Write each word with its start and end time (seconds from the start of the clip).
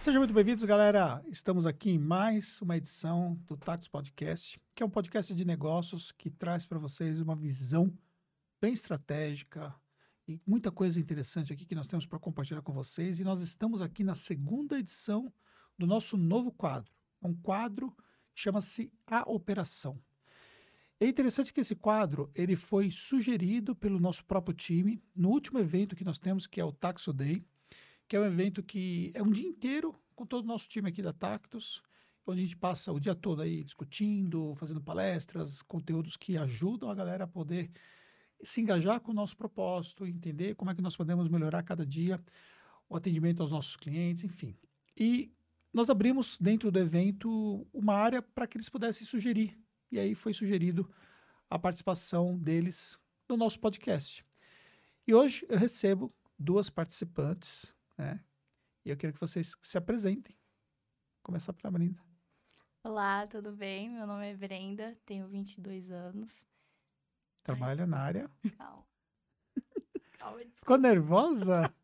Sejam 0.00 0.20
muito 0.20 0.32
bem-vindos, 0.32 0.62
galera. 0.62 1.20
Estamos 1.26 1.66
aqui 1.66 1.90
em 1.90 1.98
mais 1.98 2.62
uma 2.62 2.76
edição 2.76 3.34
do 3.46 3.56
Tax 3.56 3.88
Podcast, 3.88 4.60
que 4.72 4.80
é 4.80 4.86
um 4.86 4.90
podcast 4.90 5.34
de 5.34 5.44
negócios 5.44 6.12
que 6.12 6.30
traz 6.30 6.64
para 6.64 6.78
vocês 6.78 7.20
uma 7.20 7.34
visão 7.34 7.92
bem 8.60 8.72
estratégica 8.72 9.74
e 10.26 10.40
muita 10.46 10.70
coisa 10.70 11.00
interessante 11.00 11.52
aqui 11.52 11.66
que 11.66 11.74
nós 11.74 11.88
temos 11.88 12.06
para 12.06 12.18
compartilhar 12.18 12.62
com 12.62 12.72
vocês. 12.72 13.18
E 13.18 13.24
nós 13.24 13.42
estamos 13.42 13.82
aqui 13.82 14.04
na 14.04 14.14
segunda 14.14 14.78
edição 14.78 15.32
do 15.76 15.84
nosso 15.84 16.16
novo 16.16 16.52
quadro. 16.52 16.92
É 17.20 17.26
um 17.26 17.34
quadro 17.34 17.90
que 18.32 18.40
chama-se 18.40 18.92
A 19.04 19.28
Operação. 19.28 20.00
É 21.00 21.08
interessante 21.08 21.52
que 21.52 21.60
esse 21.60 21.74
quadro 21.74 22.30
ele 22.36 22.54
foi 22.54 22.92
sugerido 22.92 23.74
pelo 23.74 23.98
nosso 23.98 24.24
próprio 24.24 24.54
time 24.54 25.02
no 25.14 25.28
último 25.28 25.58
evento 25.58 25.96
que 25.96 26.04
nós 26.04 26.20
temos, 26.20 26.46
que 26.46 26.60
é 26.60 26.64
o 26.64 26.72
Taxo 26.72 27.12
Day 27.12 27.44
que 28.08 28.16
é 28.16 28.20
um 28.20 28.24
evento 28.24 28.62
que 28.62 29.12
é 29.14 29.22
um 29.22 29.30
dia 29.30 29.46
inteiro 29.46 29.94
com 30.16 30.24
todo 30.24 30.44
o 30.44 30.48
nosso 30.48 30.66
time 30.66 30.88
aqui 30.88 31.02
da 31.02 31.12
Tactus, 31.12 31.82
onde 32.26 32.40
a 32.40 32.44
gente 32.44 32.56
passa 32.56 32.90
o 32.90 32.98
dia 32.98 33.14
todo 33.14 33.42
aí 33.42 33.62
discutindo, 33.62 34.54
fazendo 34.56 34.80
palestras, 34.80 35.62
conteúdos 35.62 36.16
que 36.16 36.36
ajudam 36.36 36.90
a 36.90 36.94
galera 36.94 37.24
a 37.24 37.28
poder 37.28 37.70
se 38.42 38.60
engajar 38.60 39.00
com 39.00 39.10
o 39.10 39.14
nosso 39.14 39.36
propósito, 39.36 40.06
entender 40.06 40.54
como 40.54 40.70
é 40.70 40.74
que 40.74 40.82
nós 40.82 40.96
podemos 40.96 41.28
melhorar 41.28 41.62
cada 41.62 41.84
dia 41.84 42.20
o 42.88 42.96
atendimento 42.96 43.42
aos 43.42 43.52
nossos 43.52 43.76
clientes, 43.76 44.24
enfim. 44.24 44.56
E 44.96 45.30
nós 45.72 45.90
abrimos 45.90 46.38
dentro 46.40 46.70
do 46.70 46.78
evento 46.78 47.66
uma 47.72 47.94
área 47.94 48.22
para 48.22 48.46
que 48.46 48.56
eles 48.56 48.68
pudessem 48.68 49.06
sugerir. 49.06 49.58
E 49.92 49.98
aí 49.98 50.14
foi 50.14 50.32
sugerido 50.32 50.90
a 51.50 51.58
participação 51.58 52.38
deles 52.38 52.98
no 53.28 53.36
nosso 53.36 53.60
podcast. 53.60 54.24
E 55.06 55.14
hoje 55.14 55.46
eu 55.48 55.58
recebo 55.58 56.12
duas 56.38 56.70
participantes 56.70 57.74
né? 57.98 58.24
E 58.84 58.90
eu 58.90 58.96
quero 58.96 59.12
que 59.12 59.20
vocês 59.20 59.54
se 59.60 59.76
apresentem. 59.76 60.34
Começar 61.22 61.52
pela 61.52 61.70
Brenda. 61.72 62.00
Olá, 62.82 63.26
tudo 63.26 63.52
bem? 63.52 63.90
Meu 63.90 64.06
nome 64.06 64.30
é 64.30 64.36
Brenda, 64.36 64.96
tenho 65.04 65.26
22 65.28 65.90
anos. 65.90 66.46
Trabalha 67.42 67.82
Ai. 67.82 67.88
na 67.88 67.98
área. 67.98 68.30
Calma. 68.56 68.86
Calma, 70.18 70.40
Ficou 70.50 70.78
nervosa? 70.78 71.74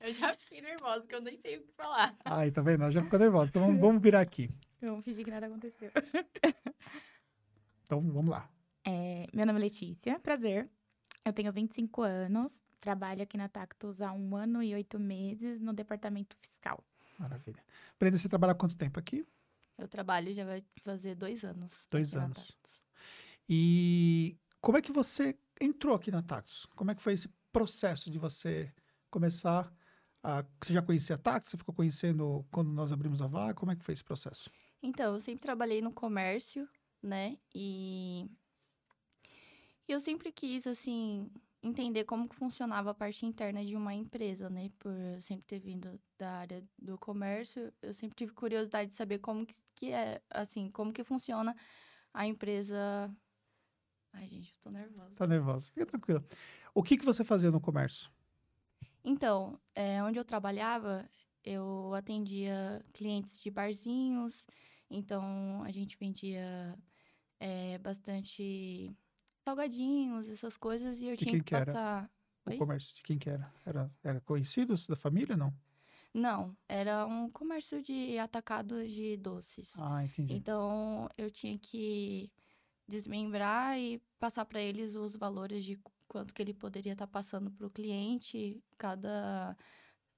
eu 0.00 0.12
já 0.12 0.34
fiquei 0.36 0.60
nervosa, 0.60 1.00
porque 1.00 1.14
eu 1.14 1.22
nem 1.22 1.40
sei 1.40 1.56
o 1.58 1.62
que 1.64 1.72
falar. 1.72 2.16
Ai, 2.24 2.50
tá 2.52 2.62
vendo? 2.62 2.88
Já 2.90 3.02
ficou 3.02 3.18
nervosa. 3.18 3.48
Então 3.48 3.62
vamos, 3.62 3.80
vamos 3.80 4.02
virar 4.02 4.20
aqui. 4.20 4.50
Vamos 4.80 5.04
fingir 5.04 5.24
que 5.24 5.30
nada 5.30 5.46
aconteceu. 5.46 5.90
então 7.82 8.00
vamos 8.12 8.30
lá. 8.30 8.48
É, 8.86 9.26
meu 9.32 9.46
nome 9.46 9.58
é 9.58 9.62
Letícia, 9.62 10.20
prazer. 10.20 10.70
Eu 11.24 11.32
tenho 11.32 11.50
25 11.50 12.02
anos, 12.02 12.62
trabalho 12.78 13.22
aqui 13.22 13.38
na 13.38 13.48
Tactus 13.48 14.02
há 14.02 14.12
um 14.12 14.36
ano 14.36 14.62
e 14.62 14.74
oito 14.74 15.00
meses 15.00 15.58
no 15.58 15.72
departamento 15.72 16.36
fiscal. 16.36 16.84
Maravilha. 17.18 17.64
Brenda, 17.98 18.18
você 18.18 18.28
trabalha 18.28 18.52
há 18.52 18.54
quanto 18.54 18.76
tempo 18.76 18.98
aqui? 19.00 19.26
Eu 19.78 19.88
trabalho 19.88 20.34
já 20.34 20.44
vai 20.44 20.62
fazer 20.82 21.14
dois 21.14 21.42
anos. 21.42 21.88
Dois 21.90 22.14
anos. 22.14 22.54
E 23.48 24.36
como 24.60 24.76
é 24.76 24.82
que 24.82 24.92
você 24.92 25.34
entrou 25.58 25.94
aqui 25.94 26.10
na 26.10 26.22
Tactus? 26.22 26.66
Como 26.76 26.90
é 26.90 26.94
que 26.94 27.00
foi 27.00 27.14
esse 27.14 27.28
processo 27.50 28.10
de 28.10 28.18
você 28.18 28.70
começar 29.10 29.72
a... 30.22 30.44
Você 30.62 30.74
já 30.74 30.82
conhecia 30.82 31.16
a 31.16 31.18
Tactus? 31.18 31.50
Você 31.50 31.56
ficou 31.56 31.74
conhecendo 31.74 32.46
quando 32.50 32.70
nós 32.70 32.92
abrimos 32.92 33.22
a 33.22 33.26
vaga? 33.26 33.54
Como 33.54 33.72
é 33.72 33.76
que 33.76 33.84
foi 33.84 33.94
esse 33.94 34.04
processo? 34.04 34.50
Então, 34.82 35.14
eu 35.14 35.20
sempre 35.20 35.40
trabalhei 35.40 35.80
no 35.80 35.90
comércio, 35.90 36.68
né? 37.02 37.38
E 37.54 38.30
e 39.86 39.92
eu 39.92 40.00
sempre 40.00 40.32
quis, 40.32 40.66
assim, 40.66 41.30
entender 41.62 42.04
como 42.04 42.28
que 42.28 42.36
funcionava 42.36 42.90
a 42.90 42.94
parte 42.94 43.24
interna 43.24 43.64
de 43.64 43.74
uma 43.74 43.94
empresa, 43.94 44.50
né? 44.50 44.70
Por 44.78 44.92
sempre 45.20 45.46
ter 45.46 45.58
vindo 45.58 45.98
da 46.18 46.30
área 46.30 46.64
do 46.78 46.98
comércio, 46.98 47.72
eu 47.80 47.94
sempre 47.94 48.16
tive 48.16 48.32
curiosidade 48.32 48.90
de 48.90 48.94
saber 48.94 49.18
como 49.18 49.46
que, 49.46 49.54
que 49.74 49.90
é, 49.90 50.20
assim, 50.30 50.70
como 50.70 50.92
que 50.92 51.02
funciona 51.02 51.56
a 52.12 52.26
empresa... 52.26 53.10
Ai, 54.12 54.28
gente, 54.28 54.52
eu 54.52 54.60
tô 54.60 54.70
nervosa. 54.70 55.14
Tá 55.16 55.26
nervosa. 55.26 55.70
Fica 55.70 55.86
tranquila. 55.86 56.24
O 56.74 56.82
que 56.82 56.96
que 56.96 57.04
você 57.04 57.24
fazia 57.24 57.50
no 57.50 57.60
comércio? 57.60 58.10
Então, 59.04 59.58
é, 59.74 60.02
onde 60.02 60.18
eu 60.18 60.24
trabalhava, 60.24 61.08
eu 61.44 61.92
atendia 61.94 62.84
clientes 62.92 63.42
de 63.42 63.50
barzinhos, 63.50 64.46
então 64.88 65.62
a 65.62 65.70
gente 65.70 65.96
vendia 65.98 66.78
é, 67.38 67.76
bastante 67.78 68.96
salgadinhos, 69.44 70.28
essas 70.28 70.56
coisas, 70.56 71.00
e 71.00 71.06
eu 71.06 71.16
de 71.16 71.24
tinha 71.24 71.38
que, 71.38 71.44
que 71.44 71.50
passar. 71.50 72.10
Era? 72.46 72.56
O 72.56 72.58
comércio 72.58 72.96
de 72.96 73.02
quem 73.02 73.18
que 73.18 73.30
era? 73.30 73.52
Era, 73.64 73.90
era 74.02 74.20
conhecidos 74.20 74.86
da 74.86 74.96
família, 74.96 75.36
não? 75.36 75.52
Não, 76.12 76.56
era 76.68 77.06
um 77.06 77.28
comércio 77.30 77.82
de 77.82 78.18
atacado 78.18 78.86
de 78.86 79.16
doces. 79.16 79.72
Ah, 79.76 80.04
entendi. 80.04 80.34
Então, 80.34 81.08
eu 81.18 81.30
tinha 81.30 81.58
que 81.58 82.30
desmembrar 82.86 83.78
e 83.78 84.00
passar 84.18 84.44
para 84.44 84.60
eles 84.60 84.94
os 84.94 85.16
valores 85.16 85.64
de 85.64 85.78
quanto 86.06 86.32
que 86.32 86.40
ele 86.40 86.54
poderia 86.54 86.92
estar 86.92 87.06
tá 87.06 87.12
passando 87.12 87.50
para 87.50 87.66
o 87.66 87.70
cliente, 87.70 88.62
cada 88.78 89.56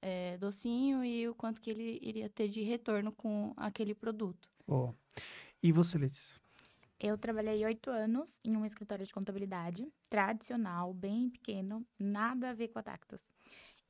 é, 0.01 0.37
docinho 0.37 1.03
e 1.03 1.27
o 1.27 1.33
quanto 1.33 1.61
que 1.61 1.69
ele 1.71 1.99
iria 2.01 2.29
ter 2.29 2.47
de 2.47 2.61
retorno 2.61 3.11
com 3.11 3.53
aquele 3.57 3.95
produto. 3.95 4.49
Oh. 4.67 4.93
E 5.63 5.71
você, 5.71 5.97
Letícia? 5.97 6.35
Eu 6.99 7.17
trabalhei 7.17 7.63
oito 7.63 7.89
anos 7.91 8.39
em 8.43 8.57
um 8.57 8.65
escritório 8.65 9.05
de 9.05 9.13
contabilidade, 9.13 9.87
tradicional, 10.09 10.93
bem 10.93 11.29
pequeno, 11.29 11.85
nada 11.99 12.49
a 12.49 12.53
ver 12.53 12.69
com 12.69 12.79
a 12.79 12.83
Tactus. 12.83 13.29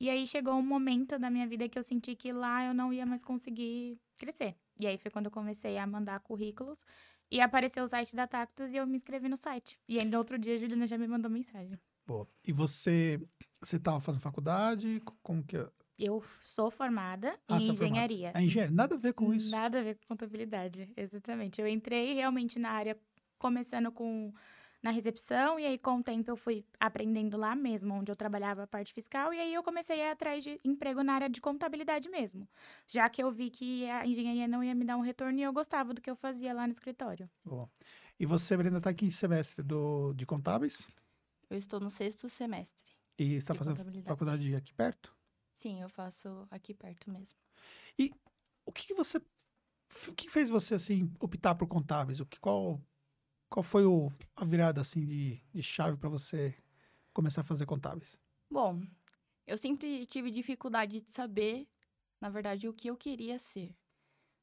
E 0.00 0.10
aí 0.10 0.26
chegou 0.26 0.54
um 0.54 0.62
momento 0.62 1.18
da 1.18 1.30
minha 1.30 1.46
vida 1.46 1.68
que 1.68 1.78
eu 1.78 1.82
senti 1.82 2.14
que 2.14 2.32
lá 2.32 2.66
eu 2.66 2.74
não 2.74 2.92
ia 2.92 3.06
mais 3.06 3.24
conseguir 3.24 3.98
crescer. 4.16 4.54
E 4.78 4.86
aí 4.86 4.96
foi 4.98 5.10
quando 5.10 5.26
eu 5.26 5.32
comecei 5.32 5.76
a 5.78 5.86
mandar 5.86 6.20
currículos 6.20 6.78
e 7.30 7.40
apareceu 7.40 7.82
o 7.82 7.88
site 7.88 8.14
da 8.14 8.26
Tactus 8.26 8.72
e 8.72 8.76
eu 8.76 8.86
me 8.86 8.96
inscrevi 8.96 9.28
no 9.28 9.36
site. 9.36 9.78
E 9.88 10.02
no 10.04 10.18
outro 10.18 10.38
dia 10.38 10.54
a 10.54 10.56
Juliana 10.56 10.86
já 10.86 10.96
me 10.96 11.08
mandou 11.08 11.30
mensagem. 11.30 11.78
Boa. 12.06 12.26
E 12.44 12.52
você, 12.52 13.20
você 13.60 13.76
estava 13.76 14.00
fazendo 14.00 14.22
faculdade? 14.22 15.02
Como 15.22 15.42
que 15.42 15.56
é? 15.56 15.68
Eu 15.98 16.22
sou 16.42 16.70
formada 16.70 17.38
ah, 17.48 17.58
em 17.58 17.68
é 17.68 17.70
engenharia. 17.70 18.30
A 18.34 18.42
engenharia, 18.42 18.74
nada 18.74 18.94
a 18.94 18.98
ver 18.98 19.12
com 19.14 19.34
isso. 19.34 19.50
Nada 19.50 19.80
a 19.80 19.82
ver 19.82 19.96
com 19.96 20.06
contabilidade, 20.06 20.88
exatamente. 20.96 21.60
Eu 21.60 21.66
entrei 21.66 22.14
realmente 22.14 22.58
na 22.58 22.70
área 22.70 22.96
começando 23.38 23.90
com 23.90 24.32
na 24.82 24.90
recepção 24.90 25.58
e 25.58 25.66
aí 25.66 25.76
com 25.76 25.98
o 25.98 26.02
tempo 26.02 26.30
eu 26.30 26.36
fui 26.36 26.64
aprendendo 26.78 27.36
lá 27.36 27.54
mesmo, 27.56 27.94
onde 27.94 28.12
eu 28.12 28.16
trabalhava 28.16 28.62
a 28.62 28.66
parte 28.66 28.92
fiscal 28.92 29.34
e 29.34 29.38
aí 29.40 29.52
eu 29.52 29.62
comecei 29.62 30.00
a 30.00 30.06
ir 30.06 30.10
atrás 30.10 30.44
de 30.44 30.60
emprego 30.64 31.02
na 31.02 31.14
área 31.14 31.28
de 31.28 31.40
contabilidade 31.40 32.08
mesmo, 32.08 32.48
já 32.86 33.08
que 33.08 33.22
eu 33.22 33.30
vi 33.32 33.50
que 33.50 33.88
a 33.90 34.06
engenharia 34.06 34.46
não 34.46 34.62
ia 34.62 34.74
me 34.74 34.84
dar 34.84 34.96
um 34.96 35.00
retorno 35.00 35.38
e 35.38 35.42
eu 35.42 35.52
gostava 35.52 35.92
do 35.92 36.00
que 36.00 36.10
eu 36.10 36.16
fazia 36.16 36.52
lá 36.52 36.66
no 36.66 36.72
escritório. 36.72 37.28
Boa. 37.44 37.68
E 38.18 38.26
você, 38.26 38.56
Brenda, 38.56 38.78
está 38.78 38.90
aqui 38.90 39.06
em 39.06 39.10
semestre 39.10 39.62
do, 39.62 40.12
de 40.14 40.24
contábeis? 40.24 40.86
Eu 41.50 41.56
estou 41.56 41.80
no 41.80 41.90
sexto 41.90 42.28
semestre. 42.28 42.92
E 43.18 43.34
está 43.34 43.54
fazendo 43.54 43.80
faculdade 44.04 44.54
aqui 44.54 44.72
perto? 44.72 45.17
Sim, 45.58 45.82
eu 45.82 45.88
faço 45.88 46.46
aqui 46.52 46.72
perto 46.72 47.10
mesmo. 47.10 47.36
E 47.98 48.12
o 48.64 48.72
que, 48.72 48.86
que 48.86 48.94
você. 48.94 49.18
O 50.08 50.14
que 50.14 50.30
fez 50.30 50.48
você, 50.48 50.74
assim, 50.74 51.12
optar 51.18 51.56
por 51.56 51.66
contábeis? 51.66 52.20
O 52.20 52.26
que, 52.26 52.38
qual, 52.38 52.80
qual 53.50 53.62
foi 53.62 53.84
o, 53.84 54.12
a 54.36 54.44
virada, 54.44 54.80
assim, 54.80 55.04
de, 55.04 55.42
de 55.52 55.62
chave 55.62 55.96
para 55.96 56.08
você 56.08 56.54
começar 57.12 57.40
a 57.40 57.44
fazer 57.44 57.66
contábeis? 57.66 58.16
Bom, 58.48 58.80
eu 59.46 59.58
sempre 59.58 60.06
tive 60.06 60.30
dificuldade 60.30 61.00
de 61.00 61.10
saber, 61.10 61.66
na 62.20 62.28
verdade, 62.28 62.68
o 62.68 62.72
que 62.72 62.88
eu 62.88 62.96
queria 62.96 63.38
ser. 63.38 63.74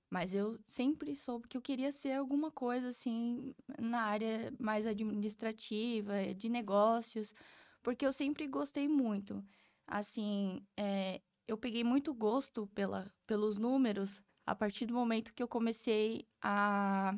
Mas 0.10 0.34
eu 0.34 0.60
sempre 0.66 1.16
soube 1.16 1.48
que 1.48 1.56
eu 1.56 1.62
queria 1.62 1.92
ser 1.94 2.14
alguma 2.14 2.52
coisa, 2.52 2.90
assim, 2.90 3.56
na 3.80 4.02
área 4.02 4.54
mais 4.60 4.86
administrativa, 4.86 6.34
de 6.36 6.50
negócios, 6.50 7.34
porque 7.82 8.06
eu 8.06 8.12
sempre 8.12 8.48
gostei 8.48 8.88
muito 8.88 9.42
assim, 9.88 10.66
é, 10.78 11.22
eu 11.48 11.58
peguei 11.58 11.84
muito 11.84 12.14
gosto 12.14 12.68
pela, 12.68 13.12
pelos 13.28 13.58
números 13.58 14.22
a 14.46 14.56
partir 14.56 14.86
do 14.86 14.94
momento 14.94 15.34
que 15.34 15.42
eu 15.42 15.48
comecei 15.48 16.28
a. 16.42 17.16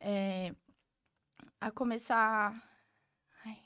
É, 0.00 0.54
a 1.60 1.70
começar. 1.70 2.54
Ai, 3.44 3.58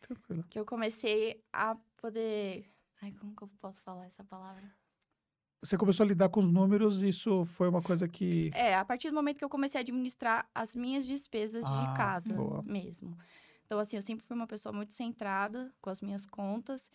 Tranquilo. 0.00 0.44
Que 0.48 0.58
eu 0.58 0.64
comecei 0.64 1.44
a 1.52 1.76
poder. 1.96 2.66
Ai, 3.02 3.12
como 3.12 3.34
que 3.34 3.42
eu 3.42 3.48
posso 3.60 3.80
falar 3.82 4.06
essa 4.06 4.24
palavra? 4.24 4.62
Você 5.62 5.76
começou 5.76 6.04
a 6.04 6.08
lidar 6.08 6.30
com 6.30 6.40
os 6.40 6.50
números, 6.50 7.02
isso 7.02 7.44
foi 7.44 7.68
uma 7.68 7.82
coisa 7.82 8.08
que. 8.08 8.50
É, 8.54 8.74
a 8.74 8.84
partir 8.84 9.10
do 9.10 9.14
momento 9.14 9.38
que 9.38 9.44
eu 9.44 9.48
comecei 9.48 9.78
a 9.78 9.82
administrar 9.82 10.48
as 10.54 10.74
minhas 10.74 11.04
despesas 11.04 11.64
ah, 11.66 11.68
de 11.68 11.96
casa 11.96 12.34
boa. 12.34 12.62
mesmo. 12.62 13.16
Então, 13.66 13.78
assim, 13.78 13.96
eu 13.96 14.02
sempre 14.02 14.24
fui 14.24 14.34
uma 14.34 14.46
pessoa 14.46 14.72
muito 14.72 14.94
centrada 14.94 15.72
com 15.80 15.90
as 15.90 16.00
minhas 16.00 16.24
contas 16.24 16.90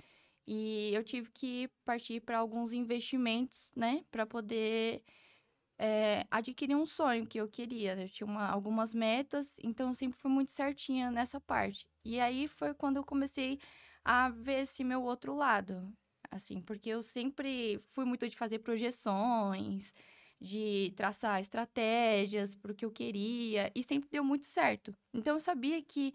e 0.48 0.92
eu 0.94 1.04
tive 1.04 1.30
que 1.32 1.70
partir 1.86 2.22
para 2.22 2.38
alguns 2.40 2.74
investimentos, 2.74 3.72
né, 3.76 4.04
para 4.12 4.26
poder 4.26 5.04
é, 5.78 6.26
adquirir 6.32 6.76
um 6.76 6.86
sonho 6.86 7.28
que 7.28 7.40
eu 7.40 7.48
queria. 7.48 7.96
Eu 8.02 8.10
tinha 8.10 8.28
uma, 8.28 8.48
algumas 8.48 8.94
metas, 8.94 9.58
então 9.64 9.90
eu 9.90 9.94
sempre 9.94 10.18
fui 10.20 10.32
muito 10.32 10.52
certinha 10.52 11.12
nessa 11.12 11.40
parte. 11.42 11.88
E 12.04 12.20
aí 12.20 12.48
foi 12.48 12.74
quando 12.74 12.98
eu 12.98 13.04
comecei 13.04 13.60
a 14.04 14.30
ver 14.30 14.62
esse 14.64 14.84
meu 14.84 15.04
outro 15.04 15.36
lado. 15.36 15.94
assim, 16.32 16.62
porque 16.62 16.90
eu 16.90 17.02
sempre 17.02 17.80
fui 17.90 18.06
muito 18.06 18.28
de 18.28 18.36
fazer 18.38 18.60
projeções, 18.60 19.94
de 20.40 20.94
traçar 20.96 21.40
estratégias 21.42 22.56
para 22.56 22.72
o 22.72 22.76
que 22.76 22.86
eu 22.86 22.92
queria, 22.92 23.72
e 23.76 23.84
sempre 23.84 24.10
deu 24.10 24.24
muito 24.24 24.46
certo. 24.46 24.96
Então 25.14 25.36
eu 25.36 25.40
sabia 25.40 25.82
que, 25.82 26.14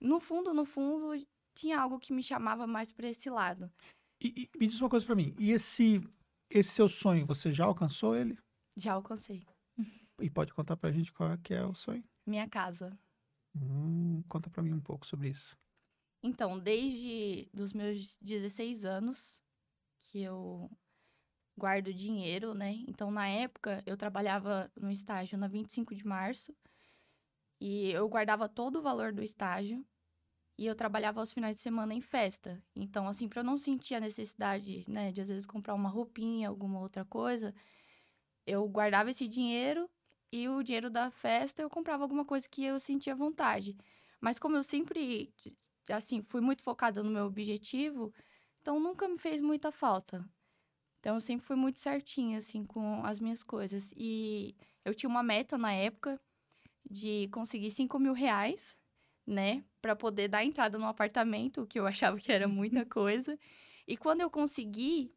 no 0.00 0.20
fundo, 0.20 0.52
no 0.54 0.64
fundo, 0.64 1.14
tinha 1.56 1.80
algo 1.80 1.98
que 1.98 2.12
me 2.12 2.22
chamava 2.22 2.66
mais 2.66 2.92
para 2.92 3.08
esse 3.08 3.28
lado. 3.30 3.72
E, 4.22 4.48
e 4.54 4.58
me 4.58 4.66
diz 4.66 4.80
uma 4.80 4.90
coisa 4.90 5.04
para 5.04 5.14
mim, 5.14 5.34
e 5.38 5.50
esse, 5.50 6.00
esse 6.50 6.70
seu 6.70 6.88
sonho, 6.88 7.26
você 7.26 7.52
já 7.52 7.64
alcançou 7.64 8.14
ele? 8.14 8.38
Já 8.76 8.92
alcancei. 8.92 9.42
E 10.18 10.30
pode 10.30 10.54
contar 10.54 10.78
pra 10.78 10.90
gente 10.90 11.12
qual 11.12 11.30
é 11.30 11.36
que 11.36 11.52
é 11.52 11.62
o 11.62 11.74
sonho? 11.74 12.02
Minha 12.26 12.48
casa. 12.48 12.98
Hum, 13.54 14.22
conta 14.26 14.48
pra 14.48 14.62
mim 14.62 14.72
um 14.72 14.80
pouco 14.80 15.04
sobre 15.04 15.28
isso. 15.28 15.54
Então, 16.22 16.58
desde 16.58 17.50
dos 17.52 17.74
meus 17.74 18.16
16 18.22 18.86
anos 18.86 19.42
que 19.98 20.22
eu 20.22 20.70
guardo 21.54 21.92
dinheiro, 21.92 22.54
né? 22.54 22.82
Então, 22.88 23.10
na 23.10 23.28
época, 23.28 23.82
eu 23.84 23.94
trabalhava 23.94 24.72
no 24.74 24.90
estágio 24.90 25.36
na 25.36 25.48
25 25.48 25.94
de 25.94 26.06
março 26.06 26.56
e 27.60 27.90
eu 27.90 28.08
guardava 28.08 28.48
todo 28.48 28.78
o 28.78 28.82
valor 28.82 29.12
do 29.12 29.22
estágio 29.22 29.84
e 30.58 30.66
eu 30.66 30.74
trabalhava 30.74 31.20
aos 31.20 31.32
finais 31.32 31.56
de 31.56 31.62
semana 31.62 31.92
em 31.94 32.00
festa. 32.00 32.62
Então, 32.74 33.06
assim, 33.06 33.28
para 33.28 33.40
eu 33.40 33.44
não 33.44 33.58
sentir 33.58 33.94
a 33.94 34.00
necessidade, 34.00 34.84
né, 34.88 35.12
de 35.12 35.20
às 35.20 35.28
vezes 35.28 35.46
comprar 35.46 35.74
uma 35.74 35.88
roupinha, 35.88 36.48
alguma 36.48 36.80
outra 36.80 37.04
coisa, 37.04 37.54
eu 38.46 38.66
guardava 38.68 39.10
esse 39.10 39.28
dinheiro 39.28 39.90
e 40.32 40.48
o 40.48 40.62
dinheiro 40.62 40.90
da 40.90 41.10
festa 41.10 41.62
eu 41.62 41.70
comprava 41.70 42.04
alguma 42.04 42.24
coisa 42.24 42.48
que 42.48 42.64
eu 42.64 42.80
sentia 42.80 43.14
vontade. 43.14 43.76
Mas 44.20 44.38
como 44.38 44.56
eu 44.56 44.62
sempre, 44.62 45.32
assim, 45.90 46.22
fui 46.22 46.40
muito 46.40 46.62
focada 46.62 47.02
no 47.02 47.10
meu 47.10 47.26
objetivo, 47.26 48.12
então 48.60 48.80
nunca 48.80 49.06
me 49.08 49.18
fez 49.18 49.42
muita 49.42 49.70
falta. 49.70 50.24
Então 51.00 51.16
eu 51.16 51.20
sempre 51.20 51.46
fui 51.46 51.56
muito 51.56 51.78
certinha, 51.78 52.38
assim, 52.38 52.64
com 52.64 53.04
as 53.04 53.20
minhas 53.20 53.42
coisas. 53.42 53.92
E 53.96 54.56
eu 54.84 54.94
tinha 54.94 55.08
uma 55.08 55.22
meta 55.22 55.56
na 55.58 55.72
época 55.72 56.20
de 56.88 57.28
conseguir 57.28 57.70
5 57.70 57.98
mil 57.98 58.12
reais, 58.12 58.76
né, 59.26 59.64
para 59.82 59.96
poder 59.96 60.28
dar 60.28 60.44
entrada 60.44 60.78
no 60.78 60.86
apartamento, 60.86 61.62
o 61.62 61.66
que 61.66 61.80
eu 61.80 61.86
achava 61.86 62.18
que 62.18 62.30
era 62.30 62.46
muita 62.46 62.84
coisa. 62.86 63.38
E 63.86 63.96
quando 63.96 64.20
eu 64.20 64.30
consegui, 64.30 65.12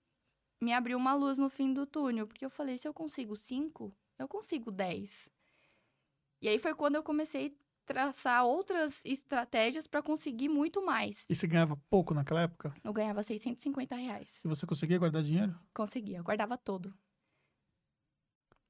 me 0.61 0.73
abriu 0.73 0.97
uma 0.97 1.13
luz 1.13 1.37
no 1.37 1.49
fim 1.49 1.73
do 1.73 1.85
túnel, 1.85 2.27
porque 2.27 2.43
eu 2.43 2.49
falei, 2.49 2.77
se 2.77 2.87
eu 2.87 2.93
consigo 2.93 3.35
5, 3.35 3.93
eu 4.17 4.27
consigo 4.27 4.71
10. 4.71 5.29
E 6.41 6.47
aí 6.47 6.59
foi 6.59 6.73
quando 6.73 6.95
eu 6.95 7.03
comecei 7.03 7.47
a 7.47 7.69
traçar 7.85 8.45
outras 8.45 9.03
estratégias 9.03 9.87
para 9.87 10.01
conseguir 10.01 10.49
muito 10.49 10.83
mais. 10.85 11.25
E 11.29 11.35
você 11.35 11.47
ganhava 11.47 11.75
pouco 11.89 12.13
naquela 12.13 12.41
época? 12.41 12.73
Eu 12.83 12.93
ganhava 12.93 13.23
650 13.23 13.95
reais. 13.95 14.39
E 14.43 14.47
você 14.47 14.65
conseguia 14.65 14.97
guardar 14.97 15.23
dinheiro? 15.23 15.57
Conseguia, 15.73 16.17
eu 16.17 16.23
guardava 16.23 16.57
todo. 16.57 16.93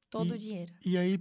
Todo 0.09 0.33
o 0.33 0.37
dinheiro. 0.37 0.73
E 0.83 0.97
aí, 0.97 1.19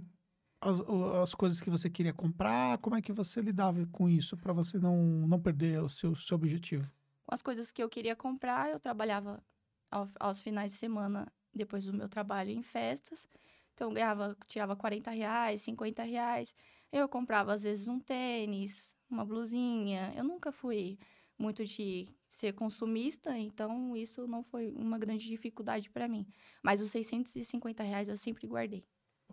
as, 0.61 0.81
as 1.21 1.33
coisas 1.33 1.61
que 1.61 1.69
você 1.69 1.89
queria 1.89 2.13
comprar, 2.13 2.77
como 2.79 2.95
é 2.95 3.01
que 3.01 3.13
você 3.13 3.41
lidava 3.41 3.85
com 3.87 4.09
isso 4.09 4.35
para 4.35 4.53
você 4.53 4.77
não, 4.77 4.97
não 5.27 5.39
perder 5.39 5.81
o 5.81 5.89
seu, 5.89 6.15
seu 6.15 6.35
objetivo? 6.35 6.89
Com 7.25 7.33
as 7.33 7.41
coisas 7.41 7.71
que 7.71 7.81
eu 7.81 7.89
queria 7.89 8.15
comprar, 8.15 8.69
eu 8.69 8.79
trabalhava 8.79 9.41
ao, 9.89 10.09
aos 10.19 10.41
finais 10.41 10.73
de 10.73 10.79
semana, 10.79 11.31
depois 11.53 11.85
do 11.85 11.93
meu 11.93 12.09
trabalho 12.09 12.49
em 12.49 12.61
festas. 12.61 13.27
Então, 13.73 13.89
eu 13.89 13.93
ganhava, 13.93 14.37
tirava 14.47 14.75
40 14.75 15.11
reais, 15.11 15.61
50 15.61 16.03
reais. 16.03 16.53
Eu 16.91 17.07
comprava, 17.07 17.53
às 17.53 17.63
vezes, 17.63 17.87
um 17.87 17.99
tênis, 17.99 18.97
uma 19.09 19.23
blusinha. 19.23 20.13
Eu 20.15 20.23
nunca 20.23 20.51
fui 20.51 20.99
muito 21.37 21.65
de 21.65 22.13
ser 22.29 22.53
consumista, 22.53 23.37
então 23.37 23.95
isso 23.95 24.27
não 24.27 24.43
foi 24.43 24.69
uma 24.71 24.99
grande 24.99 25.25
dificuldade 25.25 25.89
para 25.89 26.07
mim. 26.07 26.27
Mas 26.61 26.81
os 26.81 26.91
650 26.91 27.81
reais 27.83 28.09
eu 28.09 28.17
sempre 28.17 28.45
guardei. 28.45 28.85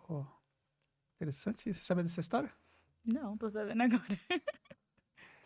Oh, 0.09 0.23
interessante. 1.17 1.73
Você 1.73 1.81
sabe 1.81 2.03
dessa 2.03 2.21
história? 2.21 2.51
Não, 3.03 3.37
tô 3.37 3.49
sabendo 3.49 3.83
agora. 3.83 4.19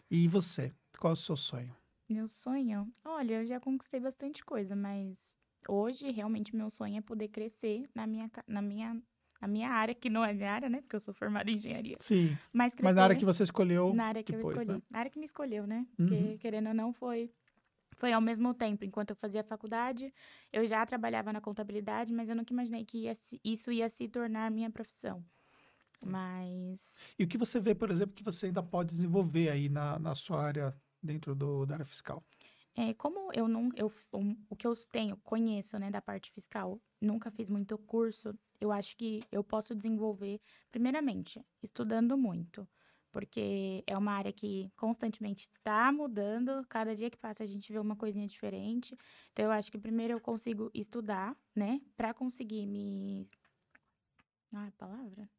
e 0.10 0.28
você? 0.28 0.74
Qual 1.00 1.12
é 1.12 1.14
o 1.14 1.18
seu 1.18 1.36
sonho? 1.36 1.76
Meu 2.08 2.28
sonho? 2.28 2.92
Olha, 3.04 3.36
eu 3.36 3.46
já 3.46 3.60
conquistei 3.60 4.00
bastante 4.00 4.44
coisa, 4.44 4.76
mas 4.76 5.36
Hoje, 5.68 6.10
realmente, 6.12 6.56
meu 6.56 6.70
sonho 6.70 6.98
é 6.98 7.02
poder 7.02 7.28
crescer 7.28 7.88
na 7.94 8.08
minha, 8.08 8.30
na 8.48 8.62
minha, 8.62 9.02
na 9.40 9.48
minha 9.48 9.70
área, 9.70 9.94
que 9.94 10.10
não 10.10 10.26
é 10.26 10.34
minha 10.34 10.52
área, 10.52 10.70
né? 10.70 10.82
Porque 10.82 10.96
eu 10.96 11.00
sou 11.00 11.14
formada 11.14 11.50
em 11.52 11.56
engenharia. 11.56 11.98
Sim. 12.00 12.38
Mas, 12.52 12.76
mas 12.82 12.96
na 12.96 13.04
área 13.04 13.16
que 13.16 13.26
você 13.26 13.44
escolheu. 13.44 13.94
Na 13.94 14.06
área 14.06 14.24
que 14.24 14.32
depois, 14.32 14.56
eu 14.56 14.62
escolhi. 14.62 14.78
Né? 14.78 14.84
Na 14.90 15.00
área 15.00 15.12
que 15.12 15.20
me 15.20 15.26
escolheu, 15.26 15.68
né? 15.68 15.86
Porque, 15.96 16.14
uhum. 16.14 16.38
querendo 16.38 16.68
ou 16.68 16.74
não, 16.74 16.94
foi. 16.94 17.32
Foi 17.98 18.12
ao 18.12 18.22
mesmo 18.22 18.52
tempo, 18.54 18.84
enquanto 18.84 19.12
eu 19.12 19.16
fazia 19.16 19.44
faculdade, 19.44 20.12
eu 20.52 20.66
já 20.66 20.84
trabalhava 20.86 21.32
na 21.32 21.40
contabilidade, 21.40 22.12
mas 22.12 22.30
eu 22.30 22.36
nunca 22.36 22.52
imaginei 22.52 22.84
que 22.84 23.04
ia, 23.04 23.14
isso 23.44 23.72
ia 23.72 23.88
se 23.90 24.08
tornar 24.08 24.50
minha 24.50 24.72
profissão. 24.72 25.24
Mas. 26.02 26.82
E 27.18 27.24
o 27.24 27.28
que 27.28 27.38
você 27.38 27.60
vê, 27.60 27.76
por 27.76 27.92
exemplo, 27.92 28.16
que 28.16 28.24
você 28.24 28.48
ainda 28.48 28.64
pode 28.64 28.90
desenvolver 28.90 29.50
aí 29.50 29.70
na, 29.70 30.00
na 30.00 30.16
sua 30.16 30.42
área 30.42 30.76
dentro 31.02 31.36
do, 31.36 31.66
da 31.66 31.76
área 31.76 31.86
fiscal? 31.86 32.24
É, 32.76 32.94
como 32.94 33.32
eu 33.34 33.48
não, 33.48 33.70
eu, 33.76 33.92
o, 34.14 34.36
o 34.50 34.56
que 34.56 34.66
eu 34.66 34.74
tenho, 34.90 35.18
conheço, 35.18 35.78
né, 35.78 35.92
da 35.92 36.02
parte 36.02 36.32
fiscal, 36.32 36.82
nunca 37.02 37.30
fiz 37.30 37.50
muito 37.50 37.78
curso, 37.78 38.34
eu 38.62 38.72
acho 38.72 38.96
que 38.96 39.22
eu 39.32 39.44
posso 39.44 39.76
desenvolver, 39.76 40.40
primeiramente, 40.72 41.44
estudando 41.62 42.18
muito, 42.18 42.68
porque 43.12 43.84
é 43.86 43.98
uma 43.98 44.14
área 44.14 44.32
que 44.32 44.72
constantemente 44.78 45.50
está 45.54 45.92
mudando, 45.92 46.66
cada 46.70 46.96
dia 46.96 47.10
que 47.10 47.18
passa 47.18 47.44
a 47.44 47.46
gente 47.46 47.72
vê 47.74 47.78
uma 47.80 47.96
coisinha 47.96 48.26
diferente. 48.26 48.98
Então, 49.34 49.46
eu 49.46 49.52
acho 49.52 49.70
que 49.70 49.78
primeiro 49.78 50.14
eu 50.14 50.22
consigo 50.22 50.72
estudar, 50.74 51.36
né, 51.54 51.82
para 51.98 52.14
conseguir 52.14 52.66
me. 52.66 53.28
Ah, 54.54 54.68
é 54.68 54.72
palavra? 54.72 55.30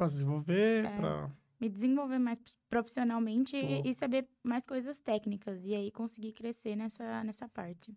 Para 0.00 0.06
desenvolver, 0.06 0.86
é... 0.86 0.96
para 0.96 1.30
me 1.60 1.68
desenvolver 1.68 2.18
mais 2.18 2.38
profissionalmente 2.70 3.54
e, 3.54 3.86
e, 3.86 3.94
saber 3.94 4.26
mais 4.42 4.64
coisas 4.64 4.98
técnicas 4.98 5.66
e 5.66 5.74
aí 5.74 5.90
conseguir 5.90 6.32
crescer 6.32 6.74
nessa, 6.74 7.22
nessa 7.22 7.46
parte. 7.46 7.94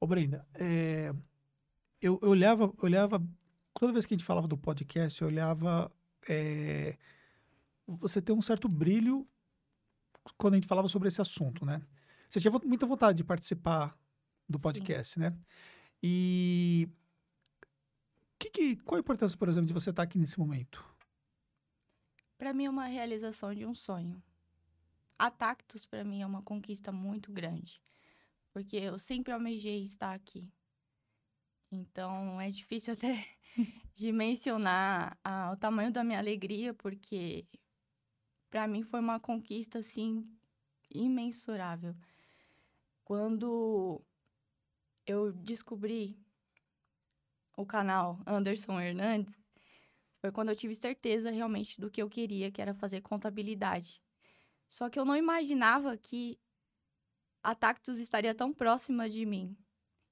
Ô 0.00 0.08
Brenda, 0.08 0.44
é, 0.54 1.14
eu, 2.02 2.18
eu 2.20 2.30
olhava, 2.30 2.74
olhava, 2.82 3.24
toda 3.74 3.92
vez 3.92 4.06
que 4.06 4.12
a 4.12 4.16
gente 4.16 4.26
falava 4.26 4.48
do 4.48 4.58
podcast, 4.58 5.22
eu 5.22 5.28
olhava, 5.28 5.92
é, 6.28 6.98
você 7.86 8.20
tem 8.20 8.34
um 8.34 8.42
certo 8.42 8.68
brilho 8.68 9.24
quando 10.36 10.54
a 10.54 10.56
gente 10.56 10.66
falava 10.66 10.88
sobre 10.88 11.06
esse 11.06 11.20
assunto, 11.20 11.64
né? 11.64 11.80
Você 12.28 12.40
tinha 12.40 12.50
muita 12.64 12.86
vontade 12.86 13.18
de 13.18 13.22
participar 13.22 13.96
do 14.48 14.58
podcast, 14.58 15.14
Sim. 15.14 15.20
né? 15.20 15.36
E 16.02 16.88
que, 18.36 18.50
que, 18.50 18.76
qual 18.78 18.96
a 18.96 19.00
importância, 19.00 19.38
por 19.38 19.48
exemplo, 19.48 19.68
de 19.68 19.74
você 19.74 19.90
estar 19.90 20.02
aqui 20.02 20.18
nesse 20.18 20.36
momento? 20.36 20.89
Para 22.40 22.54
mim 22.54 22.64
é 22.64 22.70
uma 22.70 22.86
realização 22.86 23.54
de 23.54 23.66
um 23.66 23.74
sonho. 23.74 24.22
A 25.18 25.30
Tactus 25.30 25.84
para 25.84 26.02
mim 26.02 26.22
é 26.22 26.26
uma 26.26 26.40
conquista 26.40 26.90
muito 26.90 27.30
grande, 27.30 27.82
porque 28.50 28.78
eu 28.78 28.98
sempre 28.98 29.30
almejei 29.30 29.84
estar 29.84 30.14
aqui. 30.14 30.50
Então 31.70 32.40
é 32.40 32.48
difícil 32.48 32.94
até 32.96 33.28
de 33.92 34.10
mencionar 34.10 35.18
o 35.52 35.56
tamanho 35.58 35.92
da 35.92 36.02
minha 36.02 36.18
alegria, 36.18 36.72
porque 36.72 37.46
para 38.48 38.66
mim 38.66 38.84
foi 38.84 39.00
uma 39.00 39.20
conquista 39.20 39.80
assim 39.80 40.26
imensurável. 40.90 41.94
Quando 43.04 44.00
eu 45.06 45.30
descobri 45.30 46.18
o 47.54 47.66
canal 47.66 48.18
Anderson 48.26 48.80
Hernandes, 48.80 49.39
foi 50.20 50.30
quando 50.30 50.50
eu 50.50 50.56
tive 50.56 50.74
certeza 50.74 51.30
realmente 51.30 51.80
do 51.80 51.90
que 51.90 52.02
eu 52.02 52.08
queria, 52.08 52.50
que 52.50 52.60
era 52.60 52.74
fazer 52.74 53.00
contabilidade. 53.00 54.02
Só 54.68 54.88
que 54.88 54.98
eu 54.98 55.04
não 55.04 55.16
imaginava 55.16 55.96
que 55.96 56.38
a 57.42 57.54
Tactus 57.54 57.98
estaria 57.98 58.34
tão 58.34 58.52
próxima 58.52 59.08
de 59.08 59.24
mim. 59.24 59.56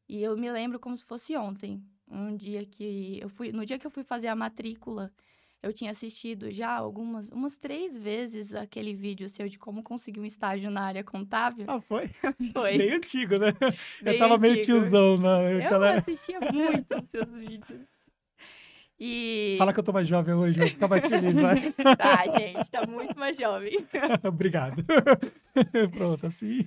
E 0.09 0.23
eu 0.23 0.37
me 0.37 0.50
lembro 0.50 0.81
como 0.81 0.97
se 0.97 1.05
fosse 1.05 1.37
ontem, 1.37 1.85
um 2.11 2.35
dia 2.35 2.65
que 2.65 3.21
eu 3.21 3.29
fui, 3.29 3.53
no 3.53 3.67
dia 3.67 3.79
que 3.79 3.87
eu 3.87 3.91
fui 3.91 4.03
fazer 4.03 4.29
a 4.29 4.35
matrícula, 4.35 5.12
eu 5.62 5.73
tinha 5.73 5.91
assistido 5.91 6.50
já 6.50 6.71
algumas, 6.71 7.29
umas 7.29 7.59
três 7.59 7.99
vezes 7.99 8.55
aquele 8.55 8.95
vídeo 8.95 9.29
seu 9.29 9.47
de 9.47 9.59
como 9.59 9.83
conseguir 9.83 10.21
um 10.21 10.25
estágio 10.25 10.71
na 10.71 10.83
área 10.83 11.05
contábil. 11.05 11.67
Ah, 11.69 11.81
foi? 11.81 12.09
Foi. 12.55 12.79
Bem 12.79 12.93
antigo, 12.93 13.37
né? 13.37 13.53
Bem 14.00 14.15
eu 14.15 14.19
tava 14.19 14.37
antigo. 14.37 14.53
meio 14.53 14.65
tiozão, 14.65 15.19
né? 15.19 15.57
Eu 15.57 15.71
galera... 15.71 15.99
assistia 15.99 16.41
muito 16.41 16.97
os 16.97 17.11
seus 17.11 17.31
vídeos. 17.35 17.98
E... 19.00 19.55
Fala 19.59 19.73
que 19.73 19.78
eu 19.78 19.85
tô 19.85 19.93
mais 19.93 20.09
jovem 20.09 20.35
hoje, 20.35 20.59
vou 20.59 20.69
ficar 20.69 20.88
mais 20.88 21.07
feliz, 21.07 21.37
vai. 21.37 21.73
tá, 21.97 22.26
gente, 22.28 22.69
tá 22.69 22.85
muito 22.87 23.17
mais 23.17 23.37
jovem. 23.37 23.87
Obrigado. 24.26 24.85
Pronto, 25.97 26.26
assim, 26.26 26.67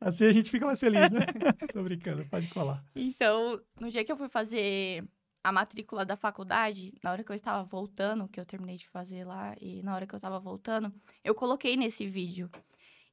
assim 0.00 0.26
a 0.26 0.32
gente 0.32 0.48
fica 0.48 0.64
mais 0.64 0.78
feliz, 0.78 1.10
né? 1.10 1.26
tô 1.72 1.82
brincando, 1.82 2.24
pode 2.26 2.46
colar. 2.48 2.84
Então, 2.94 3.60
no 3.80 3.90
dia 3.90 4.04
que 4.04 4.12
eu 4.12 4.16
fui 4.16 4.28
fazer 4.28 5.04
a 5.42 5.50
matrícula 5.50 6.04
da 6.04 6.16
faculdade, 6.16 6.94
na 7.02 7.10
hora 7.10 7.24
que 7.24 7.32
eu 7.32 7.36
estava 7.36 7.64
voltando, 7.64 8.28
que 8.28 8.38
eu 8.38 8.46
terminei 8.46 8.76
de 8.76 8.88
fazer 8.88 9.24
lá, 9.24 9.56
e 9.60 9.82
na 9.82 9.94
hora 9.94 10.06
que 10.06 10.14
eu 10.14 10.18
estava 10.18 10.38
voltando, 10.38 10.92
eu 11.24 11.34
coloquei 11.34 11.76
nesse 11.76 12.06
vídeo. 12.06 12.48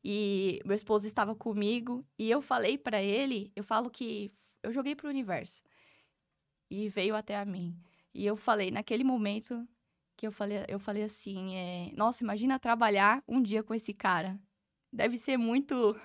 E 0.04 0.60
meu 0.66 0.76
esposo 0.76 1.08
estava 1.08 1.34
comigo 1.34 2.06
e 2.20 2.30
eu 2.30 2.42
falei 2.42 2.78
para 2.78 3.02
ele, 3.02 3.52
eu 3.56 3.64
falo 3.64 3.90
que 3.90 4.32
eu 4.62 4.72
joguei 4.72 4.96
pro 4.96 5.10
universo. 5.10 5.64
E 6.70 6.90
veio 6.90 7.16
até 7.16 7.38
a 7.38 7.46
mim. 7.46 7.76
E 8.14 8.26
eu 8.26 8.36
falei, 8.36 8.72
naquele 8.72 9.04
momento 9.04 9.68
que 10.16 10.28
eu 10.28 10.32
falei, 10.32 10.64
eu 10.68 10.80
falei 10.80 11.04
assim, 11.04 11.56
é, 11.56 11.92
nossa, 11.96 12.24
imagina 12.24 12.60
trabalhar 12.60 13.24
um 13.28 13.42
dia 13.42 13.64
com 13.64 13.74
esse 13.74 13.94
cara. 13.94 14.40
Deve 14.92 15.18
ser 15.18 15.38
muito 15.38 15.96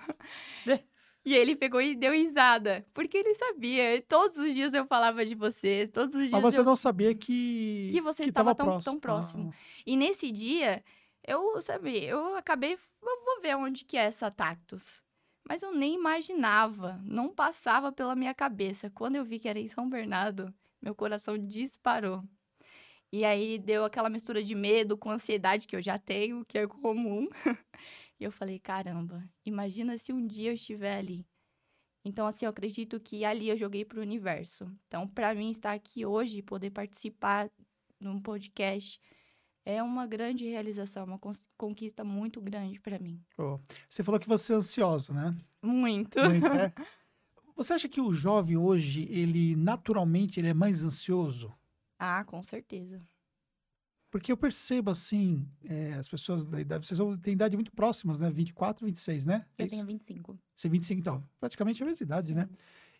E 1.28 1.34
ele 1.34 1.54
pegou 1.54 1.78
e 1.78 1.94
deu 1.94 2.12
risada, 2.12 2.86
porque 2.94 3.18
ele 3.18 3.34
sabia. 3.34 4.02
Todos 4.08 4.38
os 4.38 4.54
dias 4.54 4.72
eu 4.72 4.86
falava 4.86 5.26
de 5.26 5.34
você, 5.34 5.86
todos 5.86 6.14
os 6.14 6.22
dias 6.22 6.32
Mas 6.32 6.40
você 6.40 6.60
eu... 6.60 6.64
não 6.64 6.74
sabia 6.74 7.14
que 7.14 7.90
que 7.92 8.00
você 8.00 8.22
que 8.22 8.30
estava 8.30 8.54
tava 8.54 8.72
tão, 8.72 8.80
tão 8.80 8.98
próximo. 8.98 9.52
Ah, 9.52 9.82
E 9.86 9.94
nesse 9.94 10.30
dia, 10.30 10.82
eu, 11.26 11.60
sabe, 11.60 12.02
eu 12.02 12.34
acabei, 12.34 12.72
eu 12.74 13.24
vou 13.26 13.42
ver 13.42 13.56
onde 13.56 13.84
que 13.84 13.98
é 13.98 14.04
essa 14.04 14.30
Tactus. 14.30 15.02
Mas 15.46 15.60
eu 15.60 15.70
nem 15.74 15.94
imaginava, 15.94 16.98
não 17.04 17.28
passava 17.28 17.92
pela 17.92 18.16
minha 18.16 18.32
cabeça. 18.32 18.88
Quando 18.88 19.16
eu 19.16 19.24
vi 19.24 19.38
que 19.38 19.48
era 19.48 19.58
em 19.58 19.68
São 19.68 19.86
Bernardo, 19.86 20.54
meu 20.82 20.94
coração 20.94 21.36
disparou. 21.38 22.22
E 23.10 23.24
aí 23.24 23.58
deu 23.58 23.84
aquela 23.84 24.10
mistura 24.10 24.42
de 24.42 24.54
medo 24.54 24.96
com 24.96 25.10
ansiedade 25.10 25.66
que 25.66 25.74
eu 25.74 25.82
já 25.82 25.98
tenho, 25.98 26.44
que 26.44 26.58
é 26.58 26.66
comum. 26.66 27.28
e 28.20 28.24
eu 28.24 28.30
falei, 28.30 28.58
caramba, 28.58 29.26
imagina 29.44 29.96
se 29.96 30.12
um 30.12 30.26
dia 30.26 30.50
eu 30.50 30.54
estiver 30.54 30.98
ali. 30.98 31.26
Então, 32.04 32.26
assim, 32.26 32.44
eu 32.44 32.50
acredito 32.50 33.00
que 33.00 33.24
ali 33.24 33.48
eu 33.48 33.56
joguei 33.56 33.84
pro 33.84 34.00
universo. 34.00 34.70
Então, 34.86 35.06
para 35.06 35.34
mim, 35.34 35.50
estar 35.50 35.72
aqui 35.72 36.06
hoje, 36.06 36.42
poder 36.42 36.70
participar 36.70 37.50
num 38.00 38.20
podcast, 38.20 39.00
é 39.64 39.82
uma 39.82 40.06
grande 40.06 40.46
realização, 40.46 41.04
uma 41.04 41.20
conquista 41.56 42.04
muito 42.04 42.40
grande 42.40 42.80
para 42.80 42.98
mim. 42.98 43.22
pô. 43.36 43.60
Você 43.88 44.02
falou 44.02 44.18
que 44.18 44.28
você 44.28 44.52
é 44.52 44.56
ansiosa, 44.56 45.12
né? 45.12 45.36
Muito. 45.62 46.18
Muito, 46.20 46.46
é. 46.46 46.72
Você 47.58 47.72
acha 47.72 47.88
que 47.88 48.00
o 48.00 48.14
jovem 48.14 48.56
hoje, 48.56 49.08
ele 49.10 49.56
naturalmente 49.56 50.38
ele 50.38 50.46
é 50.46 50.54
mais 50.54 50.84
ansioso? 50.84 51.52
Ah, 51.98 52.24
com 52.24 52.40
certeza. 52.40 53.02
Porque 54.12 54.30
eu 54.30 54.36
percebo 54.36 54.92
assim, 54.92 55.44
é, 55.64 55.94
as 55.94 56.08
pessoas 56.08 56.44
da 56.46 56.60
idade, 56.60 56.86
vocês 56.86 57.00
têm 57.20 57.32
idade 57.34 57.56
muito 57.56 57.72
próximas, 57.72 58.20
né? 58.20 58.30
24, 58.30 58.86
26, 58.86 59.26
né? 59.26 59.44
É 59.58 59.62
Eu 59.62 59.66
isso? 59.66 59.74
tenho 59.74 59.86
25. 59.86 60.38
Você 60.54 60.68
é 60.68 60.70
25, 60.70 61.00
então, 61.00 61.24
praticamente 61.40 61.82
a 61.82 61.86
mesma 61.86 62.04
idade, 62.04 62.32
né? 62.32 62.48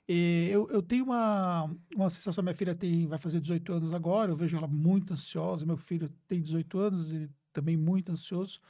E 0.09 0.49
eu, 0.51 0.69
eu 0.71 0.83
tenho 0.83 1.05
uma, 1.05 1.71
uma 1.95 2.11
sensação, 2.11 2.43
minha 2.43 2.55
filha 2.55 2.75
tem, 2.75 3.07
vai 3.07 3.19
fazer 3.21 3.41
18 3.41 3.73
anos 3.73 3.95
agora, 3.95 4.33
eu 4.33 4.37
vejo 4.37 4.57
ela 4.57 4.67
muito 4.67 5.15
ansiosa, 5.15 5.65
meu 5.65 5.77
filho 5.77 6.09
tem 6.27 6.43
18 6.43 6.79
anos, 6.81 7.13
ele 7.13 7.31
também 7.53 7.77
muito 7.77 8.11
ansioso. 8.11 8.61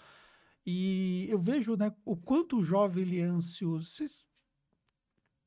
E 0.66 1.26
eu 1.30 1.38
vejo, 1.38 1.76
né, 1.76 1.90
o 2.04 2.14
quanto 2.14 2.58
o 2.58 2.64
jovem 2.64 3.02
ele 3.04 3.18
é 3.18 3.24
ansioso. 3.24 3.86
Vocês, 3.86 4.27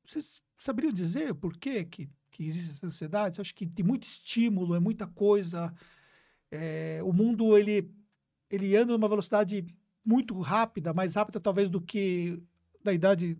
vocês 0.04 0.42
saberiam 0.58 0.92
dizer 0.92 1.34
por 1.34 1.56
quê 1.56 1.84
que, 1.84 2.08
que 2.30 2.44
existe 2.44 2.70
essa 2.72 2.86
ansiedade? 2.86 3.36
Você 3.36 3.40
acha 3.42 3.54
que 3.54 3.66
tem 3.66 3.84
muito 3.84 4.04
estímulo, 4.04 4.74
é 4.74 4.80
muita 4.80 5.06
coisa? 5.06 5.72
É, 6.50 7.00
o 7.02 7.12
mundo, 7.12 7.56
ele, 7.56 7.90
ele 8.50 8.76
anda 8.76 8.92
numa 8.92 9.08
velocidade 9.08 9.66
muito 10.04 10.38
rápida, 10.40 10.92
mais 10.92 11.14
rápida 11.14 11.40
talvez 11.40 11.70
do 11.70 11.80
que 11.80 12.42
da 12.82 12.92
idade 12.92 13.38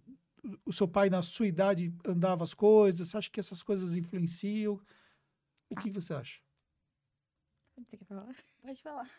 o 0.64 0.72
seu 0.72 0.88
pai 0.88 1.08
na 1.08 1.22
sua 1.22 1.46
idade 1.46 1.94
andava 2.06 2.42
as 2.44 2.54
coisas? 2.54 3.08
Você 3.08 3.16
acha 3.16 3.30
que 3.30 3.40
essas 3.40 3.62
coisas 3.62 3.94
influenciam? 3.94 4.80
O 5.70 5.76
que 5.76 5.90
você 5.90 6.14
acha? 6.14 6.40
Você 7.76 7.96
quer 7.96 8.04
falar? 8.04 8.34
Pode 8.60 8.82
falar. 8.82 9.10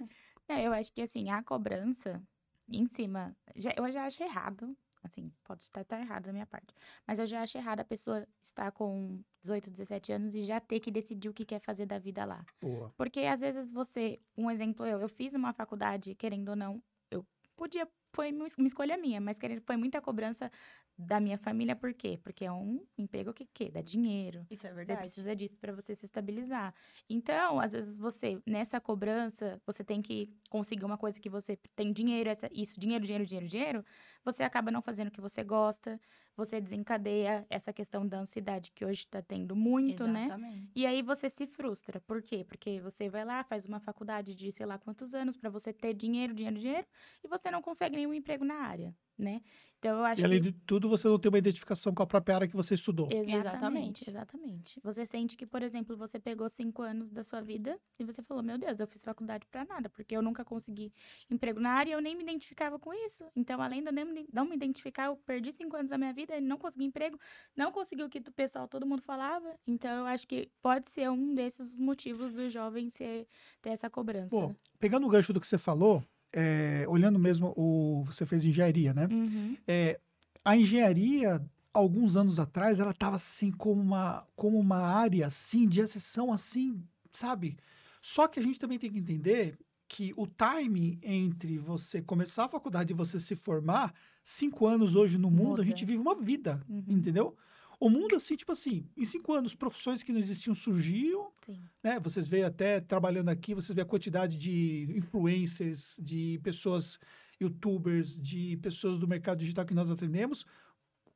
É, 0.47 0.67
eu 0.67 0.73
acho 0.73 0.91
que 0.91 1.01
assim, 1.01 1.29
a 1.29 1.41
cobrança 1.41 2.21
em 2.67 2.85
cima, 2.87 3.35
já- 3.55 3.73
eu 3.77 3.91
já 3.91 4.05
acho 4.05 4.21
errado, 4.23 4.75
assim, 5.03 5.31
pode 5.43 5.63
estar, 5.63 5.81
estar 5.81 5.99
errado 5.99 6.25
da 6.25 6.33
minha 6.33 6.45
parte, 6.45 6.73
mas 7.05 7.19
eu 7.19 7.25
já 7.25 7.41
acho 7.41 7.57
errado 7.57 7.81
a 7.81 7.85
pessoa 7.85 8.27
estar 8.41 8.71
com 8.71 9.21
18, 9.41 9.69
17 9.69 10.11
anos 10.13 10.33
e 10.33 10.41
já 10.43 10.59
ter 10.59 10.79
que 10.79 10.89
decidir 10.91 11.29
o 11.29 11.33
que 11.33 11.45
quer 11.45 11.59
fazer 11.59 11.85
da 11.85 11.99
vida 11.99 12.23
lá. 12.25 12.45
Boa. 12.61 12.93
Porque 12.97 13.21
às 13.21 13.41
vezes 13.41 13.71
você, 13.71 14.19
um 14.37 14.49
exemplo 14.49 14.85
eu, 14.85 14.99
eu 15.01 15.09
fiz 15.09 15.33
uma 15.33 15.53
faculdade, 15.53 16.15
querendo 16.15 16.49
ou 16.49 16.55
não, 16.55 16.81
eu 17.11 17.25
podia, 17.55 17.87
foi 18.15 18.31
uma 18.31 18.45
es- 18.47 18.57
uma 18.57 18.67
escolha 18.67 18.97
minha, 18.97 19.19
mas 19.19 19.37
querendo, 19.37 19.61
foi 19.61 19.75
muita 19.77 20.01
cobrança 20.01 20.49
da 20.95 21.19
minha 21.19 21.39
família, 21.39 21.75
por 21.75 21.91
quê? 21.91 22.19
Porque 22.23 22.45
é 22.45 22.51
um 22.51 22.85
emprego 22.95 23.33
que, 23.33 23.47
que 23.47 23.71
dá 23.71 23.81
dinheiro, 23.81 24.45
Isso 24.51 24.67
é 24.67 24.69
você 24.69 24.75
verdade. 24.75 24.99
precisa 24.99 25.35
disso 25.35 25.57
para 25.57 25.73
você 25.73 25.95
se 25.95 26.05
estabilizar. 26.05 26.71
Então, 27.09 27.59
às 27.59 27.71
vezes 27.71 27.97
você, 27.97 28.39
nessa 28.45 28.79
cobrança, 28.79 29.59
você 29.65 29.83
tem 29.83 30.03
que 30.03 30.29
conseguir 30.51 30.85
uma 30.85 30.97
coisa 30.97 31.19
que 31.19 31.29
você 31.29 31.57
tem 31.75 31.91
dinheiro, 31.91 32.29
essa- 32.29 32.47
isso, 32.53 32.79
dinheiro, 32.79 33.03
dinheiro, 33.03 33.25
dinheiro, 33.25 33.47
dinheiro, 33.47 33.85
você 34.23 34.43
acaba 34.43 34.71
não 34.71 34.81
fazendo 34.81 35.07
o 35.09 35.11
que 35.11 35.21
você 35.21 35.43
gosta, 35.43 35.99
você 36.35 36.59
desencadeia 36.61 37.45
essa 37.49 37.71
questão 37.73 38.07
da 38.07 38.19
ansiedade 38.19 38.71
que 38.71 38.85
hoje 38.85 39.07
tá 39.07 39.21
tendo 39.21 39.55
muito, 39.55 40.07
né? 40.07 40.25
Exatamente. 40.25 40.73
E 40.75 40.85
aí 40.85 41.01
você 41.01 41.29
se 41.29 41.45
frustra. 41.45 42.01
Por 42.01 42.21
quê? 42.21 42.43
Porque 42.43 42.79
você 42.81 43.09
vai 43.09 43.23
lá, 43.25 43.43
faz 43.43 43.65
uma 43.65 43.79
faculdade 43.79 44.33
de 44.35 44.51
sei 44.51 44.65
lá 44.65 44.77
quantos 44.79 45.13
anos 45.13 45.37
para 45.37 45.49
você 45.49 45.71
ter 45.73 45.93
dinheiro, 45.93 46.33
dinheiro, 46.33 46.57
dinheiro, 46.57 46.87
e 47.23 47.27
você 47.27 47.51
não 47.51 47.61
consegue 47.61 47.95
nenhum 47.95 48.13
emprego 48.13 48.43
na 48.43 48.55
área, 48.55 48.95
né? 49.17 49.41
Então 49.83 49.97
eu 49.97 50.05
acho 50.05 50.21
E 50.21 50.23
além 50.23 50.41
que 50.41 50.49
de 50.49 50.57
tudo, 50.65 50.87
você 50.87 51.09
não 51.09 51.19
tem 51.19 51.27
uma 51.29 51.37
identificação 51.37 51.93
com 51.93 52.01
a 52.01 52.07
própria 52.07 52.35
área 52.35 52.47
que 52.47 52.55
você 52.55 52.73
estudou. 52.73 53.09
Exatamente, 53.11 54.09
Exatamente. 54.09 54.79
Você 54.81 55.05
sente 55.05 55.35
que, 55.35 55.45
por 55.45 55.61
exemplo, 55.61 55.97
você 55.97 56.17
pegou 56.17 56.47
cinco 56.47 56.81
anos 56.81 57.09
da 57.09 57.21
sua 57.21 57.41
vida 57.41 57.77
e 57.99 58.05
você 58.05 58.23
falou, 58.23 58.41
meu 58.41 58.57
Deus, 58.57 58.79
eu 58.79 58.87
fiz 58.87 59.03
faculdade 59.03 59.45
pra 59.51 59.65
nada, 59.65 59.89
porque 59.89 60.15
eu 60.15 60.21
nunca 60.21 60.45
consegui 60.45 60.93
emprego 61.29 61.59
na 61.59 61.71
área 61.71 61.91
e 61.91 61.93
eu 61.93 62.01
nem 62.01 62.15
me 62.15 62.23
identificava 62.23 62.79
com 62.79 62.93
isso. 62.93 63.25
Então, 63.35 63.61
além 63.61 63.83
de 63.83 63.89
eu 63.89 63.93
nem 63.93 64.25
não 64.31 64.45
me 64.45 64.55
identificar, 64.55 65.07
eu 65.07 65.17
perdi 65.17 65.51
cinco 65.51 65.75
anos 65.75 65.89
da 65.89 65.97
minha 65.97 66.13
vida 66.13 66.37
e 66.37 66.39
não 66.39 66.57
consegui 66.57 66.85
emprego, 66.85 67.19
não 67.53 67.69
consegui 67.69 68.03
o 68.03 68.09
que 68.09 68.19
o 68.19 68.31
pessoal, 68.31 68.69
todo 68.69 68.85
mundo 68.85 69.01
falava. 69.01 69.53
Então, 69.67 69.91
eu 69.91 70.05
acho 70.05 70.25
que 70.25 70.49
pode 70.61 70.89
ser 70.89 71.09
um 71.09 71.35
desses 71.35 71.77
motivos 71.77 72.31
do 72.31 72.49
jovem 72.49 72.89
ser, 72.89 73.27
ter 73.61 73.71
essa 73.71 73.89
cobrança. 73.89 74.29
Pô, 74.29 74.55
pegando 74.79 75.05
o 75.05 75.09
gancho 75.09 75.33
do 75.33 75.41
que 75.41 75.47
você 75.47 75.57
falou, 75.57 76.01
é, 76.33 76.85
olhando 76.87 77.19
mesmo 77.19 77.53
o. 77.55 78.03
Você 78.05 78.25
fez 78.25 78.43
engenharia, 78.45 78.93
né? 78.93 79.07
Uhum. 79.11 79.55
É, 79.67 79.99
a 80.43 80.57
engenharia, 80.57 81.41
alguns 81.73 82.15
anos 82.15 82.39
atrás, 82.39 82.79
ela 82.79 82.91
estava 82.91 83.15
assim 83.15 83.51
como 83.51 83.81
uma, 83.81 84.25
como 84.35 84.59
uma 84.59 84.77
área 84.77 85.27
assim 85.27 85.67
de 85.67 85.79
exceção 85.79 86.33
assim, 86.33 86.83
sabe? 87.11 87.57
Só 88.01 88.27
que 88.27 88.39
a 88.39 88.43
gente 88.43 88.59
também 88.59 88.77
tem 88.77 88.91
que 88.91 88.99
entender 88.99 89.57
que 89.87 90.11
o 90.17 90.25
timing 90.25 90.99
entre 91.03 91.57
você 91.59 92.01
começar 92.01 92.45
a 92.45 92.49
faculdade 92.49 92.91
e 92.91 92.95
você 92.95 93.19
se 93.19 93.35
formar, 93.35 93.93
cinco 94.23 94.65
anos 94.65 94.95
hoje 94.95 95.17
no 95.17 95.29
mundo, 95.29 95.61
a 95.61 95.63
Muda. 95.63 95.63
gente 95.65 95.85
vive 95.85 95.99
uma 95.99 96.15
vida, 96.15 96.61
Uhum. 96.67 96.83
entendeu? 96.87 97.35
O 97.83 97.89
mundo, 97.89 98.15
assim, 98.15 98.37
tipo 98.37 98.53
assim, 98.53 98.87
em 98.95 99.03
cinco 99.03 99.33
anos, 99.33 99.53
profissões 99.53 100.01
que 100.01 100.13
não 100.13 100.19
existiam 100.21 100.55
surgiam, 100.55 101.29
Sim. 101.45 101.59
né? 101.83 101.99
Vocês 101.99 102.29
veem 102.29 102.45
até 102.45 102.79
trabalhando 102.79 103.27
aqui, 103.27 103.53
vocês 103.53 103.75
veem 103.75 103.83
a 103.83 103.85
quantidade 103.85 104.37
de 104.37 104.87
influencers, 104.95 105.99
de 106.01 106.39
pessoas, 106.41 106.97
youtubers, 107.41 108.17
de 108.17 108.55
pessoas 108.61 108.97
do 108.97 109.05
mercado 109.05 109.39
digital 109.39 109.65
que 109.65 109.73
nós 109.73 109.89
atendemos. 109.89 110.45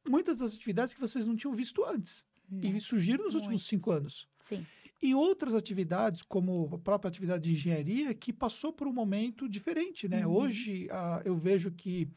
Muitas 0.05 0.39
das 0.39 0.55
atividades 0.55 0.93
que 0.93 0.99
vocês 0.99 1.25
não 1.25 1.37
tinham 1.37 1.55
visto 1.55 1.85
antes. 1.85 2.25
E 2.61 2.81
surgiram 2.81 3.23
nos 3.23 3.35
últimos 3.35 3.61
Muitas. 3.61 3.67
cinco 3.69 3.89
anos. 3.89 4.27
Sim. 4.41 4.65
E 5.01 5.15
outras 5.15 5.55
atividades, 5.55 6.21
como 6.21 6.69
a 6.73 6.77
própria 6.79 7.07
atividade 7.07 7.45
de 7.45 7.53
engenharia, 7.53 8.13
que 8.13 8.33
passou 8.33 8.73
por 8.73 8.89
um 8.89 8.93
momento 8.93 9.47
diferente, 9.47 10.09
né? 10.09 10.27
Uhum. 10.27 10.33
Hoje, 10.33 10.89
ah, 10.91 11.21
eu 11.23 11.37
vejo 11.37 11.71
que, 11.71 12.09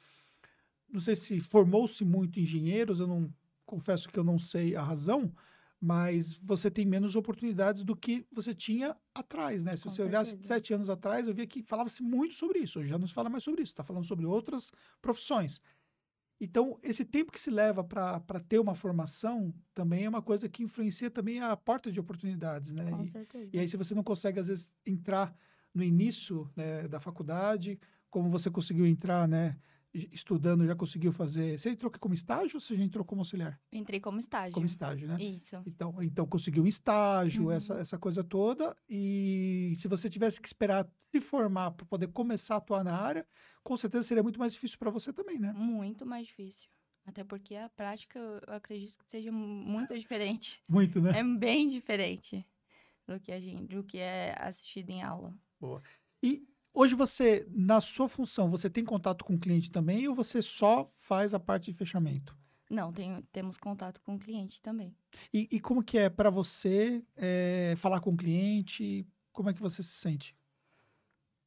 não 0.92 0.98
sei 0.98 1.14
se 1.14 1.38
formou-se 1.38 2.04
muito 2.04 2.40
engenheiros, 2.40 2.98
eu 2.98 3.06
não 3.06 3.32
confesso 3.70 4.08
que 4.08 4.18
eu 4.18 4.24
não 4.24 4.38
sei 4.38 4.74
a 4.76 4.82
razão, 4.82 5.32
mas 5.80 6.34
você 6.52 6.70
tem 6.70 6.84
menos 6.86 7.14
oportunidades 7.16 7.82
do 7.84 7.96
que 7.96 8.26
você 8.32 8.54
tinha 8.54 8.96
atrás, 9.14 9.64
né? 9.64 9.76
Se 9.76 9.84
Com 9.84 9.90
você 9.90 10.02
olhasse 10.02 10.30
certeza. 10.32 10.48
sete 10.54 10.74
anos 10.74 10.90
atrás, 10.90 11.26
eu 11.28 11.34
via 11.34 11.46
que 11.46 11.62
falava-se 11.62 12.02
muito 12.02 12.34
sobre 12.34 12.58
isso. 12.60 12.78
Hoje 12.80 12.88
já 12.90 12.98
não 12.98 13.06
se 13.06 13.14
fala 13.14 13.30
mais 13.30 13.44
sobre 13.44 13.62
isso, 13.62 13.72
está 13.72 13.84
falando 13.84 14.04
sobre 14.04 14.26
outras 14.26 14.70
profissões. 15.00 15.60
Então, 16.42 16.78
esse 16.82 17.04
tempo 17.04 17.30
que 17.32 17.40
se 17.40 17.50
leva 17.50 17.84
para 17.84 18.40
ter 18.48 18.58
uma 18.58 18.74
formação 18.74 19.54
também 19.74 20.04
é 20.06 20.08
uma 20.08 20.22
coisa 20.22 20.48
que 20.48 20.62
influencia 20.62 21.10
também 21.10 21.40
a 21.40 21.54
porta 21.56 21.92
de 21.92 22.00
oportunidades, 22.00 22.72
né? 22.72 22.90
Com 22.90 23.04
E- 23.04 23.08
certeza. 23.10 23.50
e 23.52 23.58
aí, 23.58 23.68
se 23.68 23.76
você 23.76 23.94
não 23.94 24.02
consegue, 24.02 24.40
às 24.40 24.48
vezes, 24.48 24.72
entrar 24.86 25.34
no 25.74 25.82
início 25.84 26.50
né, 26.56 26.88
da 26.88 26.98
faculdade, 26.98 27.78
como 28.10 28.30
você 28.30 28.50
conseguiu 28.50 28.86
entrar, 28.86 29.28
né? 29.28 29.56
Estudando, 29.92 30.64
já 30.66 30.76
conseguiu 30.76 31.12
fazer. 31.12 31.58
Você 31.58 31.70
entrou 31.70 31.90
como 31.90 32.14
estágio 32.14 32.56
ou 32.56 32.60
você 32.60 32.76
já 32.76 32.82
entrou 32.84 33.04
como 33.04 33.22
auxiliar? 33.22 33.60
Entrei 33.72 33.98
como 33.98 34.20
estágio. 34.20 34.52
Como 34.54 34.64
estágio, 34.66 35.08
né? 35.08 35.20
Isso. 35.20 35.60
Então, 35.66 36.00
então 36.00 36.26
conseguiu 36.26 36.62
um 36.62 36.66
estágio, 36.68 37.46
Uhum. 37.46 37.50
essa, 37.52 37.74
essa 37.74 37.98
coisa 37.98 38.22
toda. 38.22 38.76
E 38.88 39.74
se 39.78 39.88
você 39.88 40.08
tivesse 40.08 40.40
que 40.40 40.46
esperar 40.46 40.88
se 41.10 41.20
formar 41.20 41.72
para 41.72 41.84
poder 41.86 42.06
começar 42.08 42.54
a 42.54 42.58
atuar 42.58 42.84
na 42.84 42.96
área, 42.96 43.26
com 43.64 43.76
certeza 43.76 44.04
seria 44.04 44.22
muito 44.22 44.38
mais 44.38 44.52
difícil 44.52 44.78
para 44.78 44.90
você 44.90 45.12
também, 45.12 45.38
né? 45.40 45.52
Muito 45.52 46.06
mais 46.06 46.26
difícil. 46.28 46.68
Até 47.04 47.24
porque 47.24 47.56
a 47.56 47.68
prática, 47.70 48.18
eu 48.18 48.54
acredito 48.54 48.96
que 48.98 49.04
seja 49.10 49.32
muito 49.32 49.98
diferente. 49.98 50.62
Muito, 50.68 51.00
né? 51.00 51.18
É 51.18 51.24
bem 51.24 51.66
diferente 51.66 52.46
do 53.08 53.18
que 53.18 53.32
a 53.32 53.40
gente, 53.40 53.74
do 53.74 53.82
que 53.82 53.98
é 53.98 54.36
assistido 54.40 54.90
em 54.90 55.02
aula. 55.02 55.34
E 56.22 56.46
hoje 56.72 56.94
você, 56.94 57.46
na 57.50 57.80
sua 57.80 58.08
função, 58.08 58.48
você 58.48 58.68
tem 58.68 58.84
contato 58.84 59.24
com 59.24 59.34
o 59.34 59.38
cliente 59.38 59.70
também 59.70 60.08
ou 60.08 60.14
você 60.14 60.42
só 60.42 60.90
faz 60.94 61.34
a 61.34 61.40
parte 61.40 61.70
de 61.70 61.76
fechamento? 61.76 62.36
Não, 62.70 62.92
tenho, 62.92 63.20
temos 63.32 63.58
contato 63.58 64.00
com 64.00 64.14
o 64.14 64.18
cliente 64.18 64.62
também. 64.62 64.94
E, 65.34 65.48
e 65.50 65.60
como 65.60 65.82
que 65.82 65.98
é 65.98 66.08
para 66.08 66.30
você 66.30 67.04
é, 67.16 67.74
falar 67.76 68.00
com 68.00 68.10
o 68.10 68.16
cliente? 68.16 69.04
Como 69.32 69.50
é 69.50 69.52
que 69.52 69.60
você 69.60 69.82
se 69.82 69.94
sente? 69.94 70.36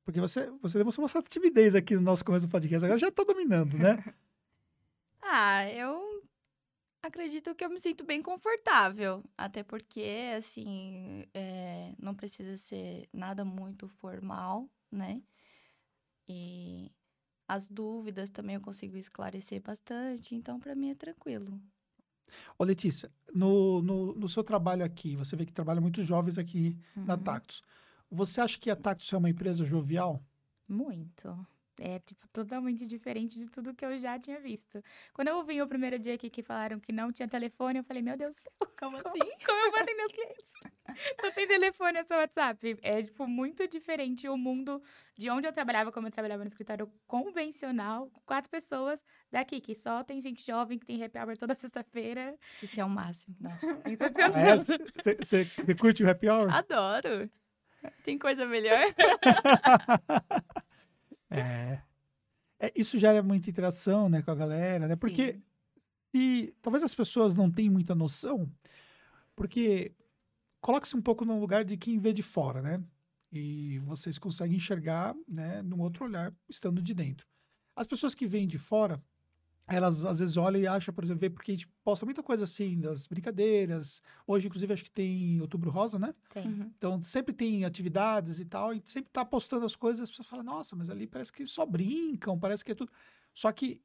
Porque 0.03 0.19
você, 0.19 0.51
você 0.61 0.77
demonstrou 0.77 1.03
uma 1.03 1.09
certa 1.09 1.29
timidez 1.29 1.75
aqui 1.75 1.95
no 1.95 2.01
nosso 2.01 2.25
começo 2.25 2.45
do 2.45 2.51
podcast, 2.51 2.83
agora 2.83 2.99
já 2.99 3.07
está 3.07 3.23
dominando, 3.23 3.77
né? 3.77 4.03
ah, 5.23 5.69
eu 5.69 6.21
acredito 7.01 7.55
que 7.55 7.63
eu 7.63 7.69
me 7.69 7.79
sinto 7.79 8.03
bem 8.03 8.21
confortável. 8.21 9.23
Até 9.37 9.63
porque, 9.63 10.33
assim, 10.37 11.25
é, 11.33 11.93
não 11.97 12.13
precisa 12.13 12.57
ser 12.57 13.07
nada 13.13 13.45
muito 13.45 13.87
formal, 13.87 14.69
né? 14.93 15.21
E 16.27 16.91
as 17.47 17.67
dúvidas 17.67 18.29
também 18.29 18.55
eu 18.55 18.61
consigo 18.61 18.97
esclarecer 18.97 19.61
bastante, 19.61 20.35
então 20.35 20.59
para 20.59 20.75
mim 20.75 20.89
é 20.89 20.95
tranquilo. 20.95 21.59
Ô 22.57 22.63
Letícia, 22.63 23.11
no, 23.33 23.81
no, 23.81 24.15
no, 24.15 24.29
seu 24.29 24.43
trabalho 24.43 24.83
aqui, 24.83 25.15
você 25.15 25.35
vê 25.35 25.45
que 25.45 25.53
trabalha 25.53 25.81
muitos 25.81 26.05
jovens 26.05 26.37
aqui 26.37 26.77
uhum. 26.95 27.05
na 27.05 27.17
Tactus. 27.17 27.61
Você 28.09 28.41
acha 28.41 28.59
que 28.59 28.69
a 28.69 28.75
Tactus 28.75 29.11
é 29.11 29.17
uma 29.17 29.29
empresa 29.29 29.63
jovial? 29.63 30.23
Muito. 30.67 31.47
É, 31.79 31.99
tipo, 31.99 32.27
totalmente 32.27 32.85
diferente 32.85 33.39
de 33.39 33.49
tudo 33.49 33.73
que 33.73 33.83
eu 33.83 33.97
já 33.97 34.19
tinha 34.19 34.39
visto. 34.39 34.83
Quando 35.11 35.29
eu 35.29 35.43
vim 35.43 35.59
o 35.61 35.67
primeiro 35.67 35.97
dia 35.97 36.13
aqui 36.13 36.29
que 36.29 36.43
falaram 36.43 36.79
que 36.79 36.91
não 36.91 37.11
tinha 37.11 37.27
telefone, 37.27 37.79
eu 37.79 37.83
falei, 37.83 38.03
meu 38.03 38.15
Deus 38.15 38.35
do 38.35 38.39
céu, 38.39 38.51
como, 38.79 39.01
como 39.01 39.23
assim? 39.23 39.31
Como 39.45 39.59
eu 39.59 39.71
vou 39.71 39.79
atender 39.79 40.05
os 40.05 40.11
clientes? 40.11 40.51
não 41.21 41.31
tem 41.31 41.47
telefone, 41.47 41.97
é 41.97 42.03
só 42.03 42.17
WhatsApp. 42.17 42.77
É, 42.81 43.01
tipo, 43.01 43.27
muito 43.27 43.67
diferente 43.67 44.29
o 44.29 44.37
mundo 44.37 44.83
de 45.17 45.29
onde 45.29 45.47
eu 45.47 45.53
trabalhava, 45.53 45.91
como 45.91 46.07
eu 46.07 46.11
trabalhava 46.11 46.43
no 46.43 46.47
escritório 46.47 46.91
convencional, 47.07 48.09
com 48.11 48.21
quatro 48.21 48.51
pessoas, 48.51 49.03
daqui, 49.31 49.59
que 49.59 49.73
só 49.73 50.03
tem 50.03 50.21
gente 50.21 50.45
jovem 50.45 50.77
que 50.77 50.85
tem 50.85 51.03
happy 51.03 51.17
hour 51.17 51.37
toda 51.37 51.55
sexta-feira. 51.55 52.37
Isso 52.61 52.79
é 52.79 52.85
o 52.85 52.89
máximo. 52.89 53.35
Nossa, 53.39 53.65
Você 55.23 55.47
é? 55.67 55.73
curte 55.73 56.03
o 56.03 56.09
happy 56.09 56.29
hour? 56.29 56.53
Adoro. 56.53 57.29
Tem 58.03 58.17
coisa 58.17 58.45
melhor? 58.45 58.77
é. 61.39 61.81
é. 62.59 62.71
Isso 62.75 62.97
gera 62.97 63.21
muita 63.23 63.49
interação, 63.49 64.09
né, 64.09 64.21
com 64.21 64.31
a 64.31 64.35
galera, 64.35 64.87
né? 64.87 64.95
Porque 64.95 65.39
e 66.13 66.53
talvez 66.61 66.83
as 66.83 66.93
pessoas 66.93 67.35
não 67.35 67.49
tenham 67.49 67.73
muita 67.73 67.95
noção, 67.95 68.49
porque 69.35 69.95
coloque-se 70.61 70.95
um 70.95 71.01
pouco 71.01 71.25
no 71.25 71.39
lugar 71.39 71.65
de 71.65 71.75
quem 71.75 71.97
vê 71.97 72.13
de 72.13 72.21
fora, 72.21 72.61
né? 72.61 72.83
E 73.31 73.79
vocês 73.79 74.19
conseguem 74.19 74.57
enxergar, 74.57 75.15
né, 75.27 75.63
num 75.63 75.81
outro 75.81 76.05
olhar, 76.05 76.31
estando 76.47 76.83
de 76.83 76.93
dentro. 76.93 77.27
As 77.75 77.87
pessoas 77.87 78.13
que 78.13 78.27
vêm 78.27 78.47
de 78.47 78.59
fora, 78.59 79.03
elas 79.67 80.03
às 80.05 80.19
vezes 80.19 80.35
olham 80.37 80.61
e 80.61 80.67
acham, 80.67 80.93
por 80.93 81.03
exemplo, 81.03 81.29
porque 81.31 81.51
a 81.51 81.55
gente 81.55 81.67
posta 81.83 82.05
muita 82.05 82.21
coisa 82.21 82.43
assim, 82.43 82.79
das 82.79 83.07
brincadeiras. 83.07 84.01
Hoje, 84.27 84.47
inclusive, 84.47 84.73
acho 84.73 84.83
que 84.83 84.91
tem 84.91 85.39
Outubro 85.41 85.69
Rosa, 85.69 85.97
né? 85.97 86.11
Tem. 86.29 86.45
Uhum. 86.45 86.71
Então, 86.77 87.01
sempre 87.01 87.33
tem 87.33 87.63
atividades 87.63 88.39
e 88.39 88.45
tal, 88.45 88.73
e 88.73 88.81
sempre 88.83 89.09
tá 89.11 89.23
postando 89.23 89.65
as 89.65 89.75
coisas, 89.75 90.01
as 90.01 90.09
pessoas 90.09 90.27
falam, 90.27 90.43
nossa, 90.45 90.75
mas 90.75 90.89
ali 90.89 91.07
parece 91.07 91.31
que 91.31 91.45
só 91.47 91.65
brincam, 91.65 92.37
parece 92.37 92.63
que 92.63 92.71
é 92.71 92.75
tudo. 92.75 92.91
Só 93.33 93.51
que 93.51 93.81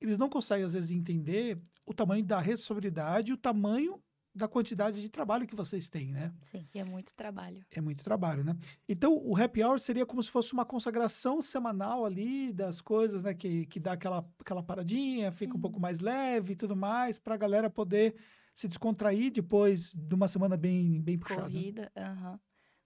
eles 0.00 0.18
não 0.18 0.28
conseguem, 0.28 0.64
às 0.64 0.72
vezes, 0.72 0.90
entender 0.90 1.58
o 1.86 1.92
tamanho 1.92 2.24
da 2.24 2.40
responsabilidade 2.40 3.30
e 3.30 3.34
o 3.34 3.38
tamanho 3.38 4.02
da 4.34 4.48
quantidade 4.48 5.00
de 5.00 5.08
trabalho 5.08 5.46
que 5.46 5.54
vocês 5.54 5.88
têm, 5.88 6.10
né? 6.10 6.32
Sim, 6.40 6.66
e 6.74 6.78
é 6.78 6.84
muito 6.84 7.14
trabalho. 7.14 7.64
É 7.70 7.80
muito 7.80 8.02
trabalho, 8.02 8.42
né? 8.42 8.56
Então, 8.88 9.20
o 9.22 9.36
happy 9.36 9.62
hour 9.62 9.78
seria 9.78 10.06
como 10.06 10.22
se 10.22 10.30
fosse 10.30 10.52
uma 10.52 10.64
consagração 10.64 11.42
semanal 11.42 12.04
ali 12.04 12.52
das 12.52 12.80
coisas, 12.80 13.22
né? 13.22 13.34
Que, 13.34 13.66
que 13.66 13.78
dá 13.78 13.92
aquela, 13.92 14.26
aquela 14.40 14.62
paradinha, 14.62 15.30
fica 15.32 15.56
um 15.56 15.60
pouco 15.60 15.78
mais 15.78 16.00
leve 16.00 16.54
e 16.54 16.56
tudo 16.56 16.74
mais, 16.74 17.18
para 17.18 17.34
a 17.34 17.38
galera 17.38 17.68
poder 17.68 18.14
se 18.54 18.68
descontrair 18.68 19.30
depois 19.30 19.94
de 19.94 20.14
uma 20.14 20.28
semana 20.28 20.56
bem, 20.56 21.00
bem 21.02 21.18
puxada. 21.18 21.42
Corrida, 21.42 21.92
aham. 21.96 22.40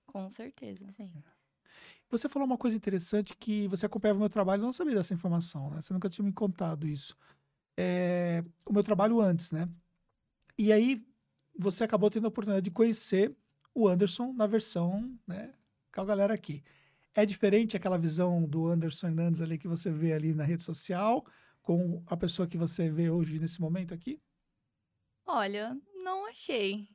Com 0.07 0.31
certeza. 0.31 0.91
Sim. 0.93 1.13
Você 2.09 2.29
falou 2.29 2.47
uma 2.47 2.59
coisa 2.59 2.77
interessante 2.77 3.37
que 3.37 3.67
você 3.69 3.87
acompanhava 3.87 4.19
o 4.19 4.21
meu 4.21 4.31
trabalho, 4.31 4.63
eu 4.63 4.67
não 4.67 4.73
sabia 4.73 4.95
dessa 4.95 5.15
informação, 5.15 5.71
né? 5.71 5.81
Você 5.81 5.93
nunca 5.93 6.09
tinha 6.09 6.25
me 6.25 6.33
contado 6.33 6.87
isso. 6.87 7.17
É, 7.77 8.45
o 8.65 8.73
meu 8.73 8.83
trabalho 8.83 9.21
antes, 9.21 9.51
né? 9.51 9.69
E 10.57 10.73
aí 10.73 11.05
você 11.59 11.85
acabou 11.85 12.11
tendo 12.11 12.25
a 12.27 12.29
oportunidade 12.29 12.65
de 12.65 12.71
conhecer 12.71 13.35
o 13.75 13.89
Anderson 13.89 14.33
na 14.33 14.47
versão, 14.47 15.19
né, 15.27 15.53
com 15.95 16.01
a 16.01 16.05
galera 16.05 16.35
aqui. 16.35 16.63
É 17.15 17.25
diferente 17.25 17.77
aquela 17.77 17.99
visão 17.99 18.47
do 18.47 18.67
Anderson 18.67 19.09
Hernandes 19.09 19.41
ali 19.41 19.59
que 19.59 19.69
você 19.69 19.91
vê 19.91 20.13
ali 20.13 20.35
na 20.35 20.45
rede 20.45 20.63
social 20.63 21.25
com 21.63 22.03
a 22.07 22.17
pessoa 22.17 22.47
que 22.47 22.57
você 22.57 22.89
vê 22.89 23.11
hoje 23.11 23.41
nesse 23.41 23.61
momento 23.61 23.93
aqui? 23.93 24.21
Olha, 25.27 25.77
não 25.95 26.27
achei. 26.27 26.89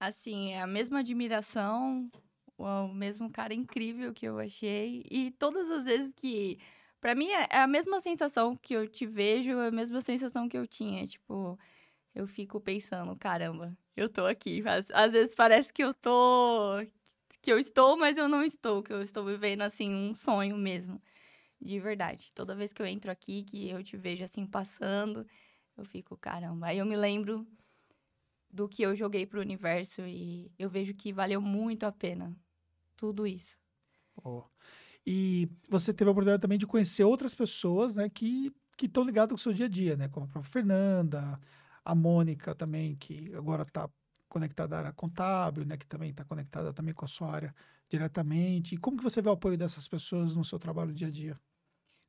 Assim, 0.00 0.52
é 0.52 0.62
a 0.62 0.66
mesma 0.66 1.00
admiração, 1.00 2.10
o 2.56 2.88
mesmo 2.88 3.30
cara 3.30 3.52
incrível 3.52 4.14
que 4.14 4.26
eu 4.26 4.38
achei. 4.38 5.04
E 5.10 5.30
todas 5.32 5.70
as 5.70 5.84
vezes 5.84 6.10
que. 6.16 6.58
Pra 7.00 7.14
mim, 7.14 7.28
é, 7.28 7.46
é 7.50 7.60
a 7.60 7.66
mesma 7.66 8.00
sensação 8.00 8.56
que 8.56 8.74
eu 8.74 8.88
te 8.88 9.06
vejo, 9.06 9.50
é 9.50 9.68
a 9.68 9.70
mesma 9.70 10.00
sensação 10.00 10.48
que 10.48 10.56
eu 10.56 10.66
tinha. 10.66 11.06
Tipo, 11.06 11.58
eu 12.18 12.26
fico 12.26 12.60
pensando, 12.60 13.14
caramba, 13.16 13.76
eu 13.96 14.08
tô 14.08 14.26
aqui. 14.26 14.60
Às, 14.66 14.90
às 14.90 15.12
vezes 15.12 15.36
parece 15.36 15.72
que 15.72 15.84
eu 15.84 15.94
tô. 15.94 16.84
que 17.40 17.52
eu 17.52 17.58
estou, 17.60 17.96
mas 17.96 18.18
eu 18.18 18.28
não 18.28 18.42
estou, 18.42 18.82
que 18.82 18.92
eu 18.92 19.02
estou 19.02 19.24
vivendo, 19.24 19.62
assim, 19.62 19.94
um 19.94 20.12
sonho 20.12 20.56
mesmo. 20.56 21.00
De 21.60 21.78
verdade. 21.78 22.32
Toda 22.34 22.56
vez 22.56 22.72
que 22.72 22.82
eu 22.82 22.86
entro 22.86 23.10
aqui, 23.10 23.44
que 23.44 23.70
eu 23.70 23.82
te 23.84 23.96
vejo 23.96 24.24
assim 24.24 24.44
passando, 24.44 25.24
eu 25.76 25.84
fico, 25.84 26.16
caramba. 26.16 26.66
Aí 26.66 26.78
eu 26.78 26.86
me 26.86 26.96
lembro 26.96 27.46
do 28.50 28.68
que 28.68 28.82
eu 28.82 28.96
joguei 28.96 29.24
pro 29.24 29.40
universo 29.40 30.02
e 30.02 30.50
eu 30.58 30.68
vejo 30.68 30.94
que 30.94 31.12
valeu 31.12 31.40
muito 31.40 31.84
a 31.84 31.92
pena 31.92 32.36
tudo 32.96 33.28
isso. 33.28 33.56
Oh. 34.24 34.42
E 35.06 35.48
você 35.70 35.94
teve 35.94 36.08
a 36.08 36.12
oportunidade 36.12 36.42
também 36.42 36.58
de 36.58 36.66
conhecer 36.66 37.04
outras 37.04 37.32
pessoas, 37.34 37.94
né, 37.94 38.08
que 38.08 38.52
que 38.78 38.86
estão 38.86 39.02
ligadas 39.02 39.30
com 39.30 39.34
o 39.34 39.38
seu 39.42 39.52
dia 39.52 39.66
a 39.66 39.68
dia, 39.68 39.96
né, 39.96 40.08
como 40.08 40.24
a 40.24 40.28
própria 40.28 40.50
Fernanda, 40.50 41.38
a 41.88 41.94
Mônica 41.94 42.54
também, 42.54 42.94
que 42.96 43.34
agora 43.34 43.62
está 43.62 43.88
conectada 44.28 44.76
à 44.76 44.78
área 44.80 44.92
contábil, 44.92 45.64
né, 45.64 45.76
que 45.78 45.86
também 45.86 46.10
está 46.10 46.22
conectada 46.24 46.72
também 46.72 46.92
com 46.94 47.04
a 47.06 47.08
sua 47.08 47.32
área 47.32 47.54
diretamente. 47.88 48.74
E 48.74 48.78
como 48.78 48.98
que 48.98 49.02
você 49.02 49.22
vê 49.22 49.28
o 49.30 49.32
apoio 49.32 49.56
dessas 49.56 49.88
pessoas 49.88 50.34
no 50.36 50.44
seu 50.44 50.58
trabalho 50.58 50.92
dia 50.92 51.08
a 51.08 51.10
dia? 51.10 51.40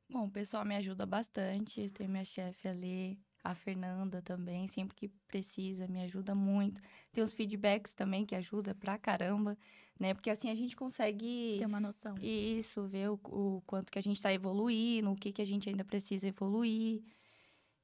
Bom, 0.08 0.26
o 0.26 0.30
pessoal 0.30 0.64
me 0.64 0.76
ajuda 0.76 1.06
bastante. 1.06 1.88
Tem 1.90 2.08
minha 2.08 2.24
chefe 2.24 2.68
ali, 2.68 3.18
a 3.42 3.54
Fernanda 3.54 4.20
também, 4.20 4.66
sempre 4.68 4.94
que 4.94 5.08
precisa, 5.28 5.86
me 5.88 6.02
ajuda 6.02 6.34
muito. 6.34 6.82
Tem 7.12 7.22
os 7.24 7.32
feedbacks 7.32 7.94
também 7.94 8.26
que 8.26 8.34
ajuda 8.34 8.74
pra 8.74 8.98
caramba, 8.98 9.56
né? 9.98 10.12
Porque 10.12 10.30
assim 10.30 10.50
a 10.50 10.54
gente 10.54 10.76
consegue 10.76 11.58
ter 11.58 11.66
uma 11.66 11.80
noção. 11.80 12.16
Isso, 12.20 12.86
ver 12.86 13.10
o, 13.10 13.20
o 13.24 13.62
quanto 13.66 13.90
que 13.92 13.98
a 13.98 14.02
gente 14.02 14.16
está 14.16 14.32
evoluindo, 14.32 15.10
o 15.10 15.16
que 15.16 15.32
que 15.32 15.42
a 15.42 15.46
gente 15.46 15.68
ainda 15.68 15.84
precisa 15.84 16.26
evoluir. 16.26 17.02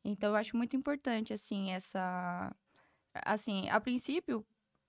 Então, 0.06 0.30
eu 0.30 0.36
acho 0.36 0.56
muito 0.56 0.76
importante, 0.76 1.32
assim, 1.32 1.72
essa. 1.72 2.54
Assim, 3.24 3.68
a 3.70 3.80
princípio, 3.80 4.46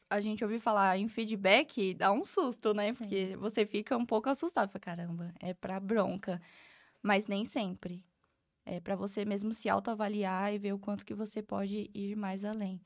a 0.10 0.22
gente 0.22 0.44
ouvir 0.44 0.60
falar 0.60 0.98
em 0.98 1.08
feedback, 1.08 1.94
dá 1.96 2.12
um 2.12 2.24
susto, 2.24 2.74
né? 2.74 2.92
Sim. 2.92 2.98
Porque 3.00 3.36
você 3.38 3.66
fica 3.66 3.98
um 3.98 4.06
pouco 4.06 4.30
assustado. 4.30 4.70
Fala, 4.70 4.80
caramba, 4.82 5.34
é 5.40 5.54
pra 5.54 5.80
bronca. 5.80 6.42
Mas 7.02 7.28
nem 7.28 7.46
sempre. 7.46 8.06
É 8.66 8.80
para 8.80 8.96
você 8.96 9.26
mesmo 9.26 9.54
se 9.54 9.70
autoavaliar 9.70 10.54
e 10.54 10.60
ver 10.60 10.74
o 10.74 10.80
quanto 10.80 11.06
que 11.06 11.14
você 11.16 11.42
pode 11.42 11.90
ir 11.94 12.16
mais 12.16 12.46
além. 12.46 12.82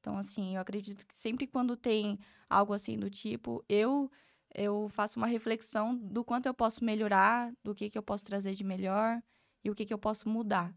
Então, 0.00 0.18
assim, 0.18 0.56
eu 0.56 0.62
acredito 0.62 1.06
que 1.06 1.14
sempre 1.14 1.46
quando 1.46 1.76
tem 1.76 2.18
algo 2.48 2.72
assim 2.72 2.98
do 2.98 3.10
tipo, 3.10 3.64
eu 3.68 4.10
eu 4.54 4.88
faço 4.88 5.18
uma 5.18 5.26
reflexão 5.26 5.96
do 5.96 6.24
quanto 6.24 6.46
eu 6.46 6.54
posso 6.54 6.84
melhorar, 6.84 7.52
do 7.62 7.74
que, 7.74 7.90
que 7.90 7.98
eu 7.98 8.02
posso 8.02 8.24
trazer 8.24 8.54
de 8.54 8.64
melhor 8.64 9.22
e 9.62 9.70
o 9.70 9.74
que, 9.74 9.84
que 9.84 9.92
eu 9.92 9.98
posso 9.98 10.28
mudar 10.28 10.74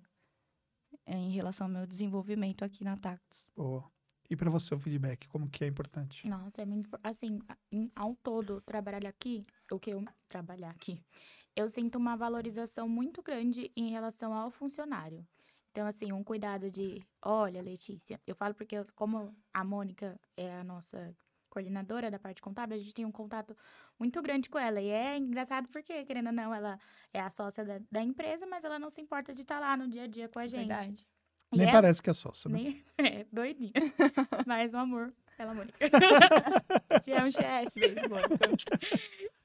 em 1.17 1.31
relação 1.31 1.67
ao 1.67 1.73
meu 1.73 1.87
desenvolvimento 1.87 2.63
aqui 2.63 2.83
na 2.83 2.95
Tactus. 2.97 3.51
Boa. 3.55 3.83
E 4.29 4.35
para 4.35 4.49
você 4.49 4.75
o 4.75 4.79
feedback, 4.79 5.27
como 5.27 5.49
que 5.49 5.63
é 5.63 5.67
importante? 5.67 6.27
Nossa, 6.27 6.61
é 6.61 6.65
muito 6.65 6.87
assim, 7.03 7.39
ao 7.95 8.15
todo 8.15 8.61
trabalhar 8.61 9.09
aqui, 9.09 9.45
o 9.71 9.79
que 9.79 9.89
eu 9.91 10.05
trabalhar 10.27 10.69
aqui, 10.69 11.01
eu 11.55 11.67
sinto 11.67 11.97
uma 11.97 12.15
valorização 12.15 12.87
muito 12.87 13.23
grande 13.23 13.71
em 13.75 13.89
relação 13.89 14.33
ao 14.33 14.51
funcionário. 14.51 15.27
Então, 15.71 15.87
assim, 15.87 16.11
um 16.11 16.23
cuidado 16.23 16.69
de, 16.69 17.01
olha, 17.23 17.61
Letícia, 17.61 18.19
eu 18.25 18.35
falo 18.35 18.53
porque 18.53 18.75
eu, 18.75 18.85
como 18.95 19.35
a 19.53 19.63
Mônica 19.63 20.19
é 20.37 20.59
a 20.59 20.63
nossa 20.63 21.15
coordenadora 21.49 22.11
da 22.11 22.19
parte 22.19 22.41
contábil, 22.41 22.75
a 22.75 22.79
gente 22.79 22.93
tem 22.93 23.05
um 23.05 23.11
contato 23.11 23.55
muito 23.97 24.21
grande 24.21 24.49
com 24.49 24.57
ela. 24.57 24.79
E 24.79 24.89
é 24.89 25.17
engraçado 25.17 25.67
porque, 25.69 26.05
querendo 26.05 26.27
ou 26.27 26.33
não, 26.33 26.53
ela 26.53 26.79
é 27.13 27.19
a 27.19 27.29
sócia 27.29 27.65
da, 27.65 27.79
da 27.91 28.01
empresa, 28.01 28.45
mas 28.45 28.63
ela 28.63 28.79
não 28.79 28.89
se 28.89 29.01
importa 29.01 29.33
de 29.33 29.41
estar 29.41 29.55
tá 29.55 29.61
lá 29.61 29.77
no 29.77 29.87
dia 29.87 30.03
a 30.03 30.07
dia 30.07 30.29
com 30.29 30.39
a 30.39 30.47
gente. 30.47 30.67
Verdade. 30.67 31.07
E 31.51 31.57
Nem 31.57 31.67
é, 31.67 31.71
parece 31.71 32.01
que 32.01 32.09
é 32.09 32.13
sócia, 32.13 32.49
né? 32.49 32.57
Nem, 32.57 32.85
é, 32.97 33.25
doidinha. 33.31 33.71
mas 34.45 34.73
um 34.73 34.79
amor 34.79 35.13
pela 35.35 35.53
Mônica. 35.53 35.77
Te 37.01 37.11
amo, 37.11 37.31
chefe. 37.31 37.79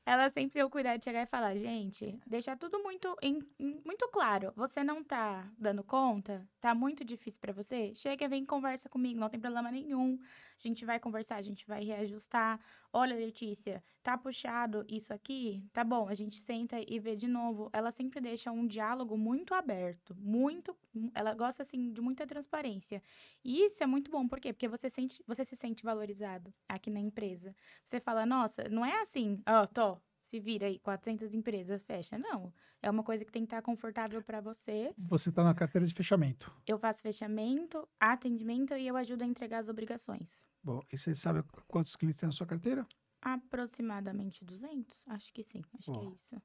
Ela 0.07 0.29
sempre 0.31 0.55
deu 0.61 0.69
cuidado 0.69 0.99
de 0.99 1.05
chegar 1.05 1.23
e 1.23 1.27
falar, 1.27 1.57
gente, 1.57 2.19
deixar 2.27 2.57
tudo 2.57 2.83
muito, 2.83 3.17
em- 3.23 3.43
muito 3.85 4.09
claro. 4.09 4.53
Você 4.57 4.85
não 4.85 5.03
tá 5.03 5.51
dando 5.59 5.83
conta? 5.83 6.47
Tá 6.61 6.75
muito 6.75 7.05
difícil 7.05 7.41
pra 7.41 7.53
você? 7.53 7.95
Chega, 7.95 8.29
vem 8.29 8.45
conversa 8.45 8.89
comigo, 8.89 9.19
não 9.19 9.29
tem 9.31 9.41
problema 9.41 9.71
nenhum. 9.71 10.19
A 10.23 10.61
gente 10.69 10.85
vai 10.85 11.01
conversar, 11.01 11.37
a 11.37 11.43
gente 11.43 11.67
vai 11.67 11.83
reajustar. 11.85 12.61
Olha, 12.93 13.17
Letícia, 13.17 13.83
tá 14.03 14.17
puxado 14.17 14.85
isso 14.89 15.13
aqui? 15.13 15.63
Tá 15.73 15.83
bom, 15.83 16.09
a 16.09 16.15
gente 16.15 16.37
senta 16.37 16.77
e 16.87 16.99
vê 16.99 17.17
de 17.17 17.27
novo. 17.27 17.71
Ela 17.73 17.91
sempre 17.91 18.21
deixa 18.21 18.53
um 18.53 18.67
diálogo 18.67 19.17
muito 19.17 19.55
aberto, 19.55 20.15
muito, 20.19 20.77
ela 21.15 21.35
gosta 21.35 21.63
assim 21.63 21.93
de 21.93 22.01
muita 22.01 22.27
transparência. 22.27 23.03
E 23.45 23.65
isso 23.65 23.83
é 23.83 23.87
muito 23.87 24.11
bom, 24.11 24.27
por 24.27 24.41
quê? 24.41 24.53
Porque 24.53 24.69
você 24.69 24.89
sente, 24.91 25.23
você 25.27 25.45
se 25.45 25.57
sente 25.57 25.83
valorizado 25.83 26.53
aqui 26.69 26.91
na 26.91 27.01
empresa. 27.01 27.55
Você 27.85 28.01
fala, 28.01 28.25
nossa, 28.27 28.69
não 28.69 28.85
é 28.85 29.01
assim, 29.01 29.41
ó, 29.47 29.67
tô, 29.67 29.99
se 30.25 30.41
vira 30.41 30.67
aí, 30.67 30.79
400 30.79 31.33
empresas, 31.35 31.85
fecha. 31.85 32.19
Não, 32.19 32.53
é 32.83 32.91
uma 32.91 33.03
coisa 33.03 33.25
que 33.25 33.33
tem 33.33 33.43
que 33.43 33.47
estar 33.47 33.63
confortável 33.63 34.23
para 34.23 34.41
você. 34.41 34.93
Você 34.99 35.29
está 35.29 35.45
na 35.45 35.55
carteira 35.55 35.87
de 35.87 35.95
fechamento. 35.95 36.53
Eu 36.67 36.79
faço 36.79 37.03
fechamento, 37.03 37.89
atendimento 38.01 38.75
e 38.75 38.87
eu 38.87 38.97
ajudo 38.97 39.23
a 39.23 39.27
entregar 39.27 39.59
as 39.59 39.69
obrigações. 39.69 40.47
Bom, 40.63 40.81
e 40.93 40.97
você 40.97 41.15
sabe 41.15 41.45
quantos 41.69 41.95
clientes 41.95 42.21
tem 42.21 42.27
na 42.27 42.33
sua 42.33 42.47
carteira? 42.47 42.87
Aproximadamente 43.21 44.45
200? 44.45 45.09
Acho 45.09 45.33
que 45.33 45.43
sim, 45.43 45.63
acho 45.79 45.93
que 45.93 45.99
Bom. 45.99 46.11
é 46.11 46.15
isso. 46.15 46.43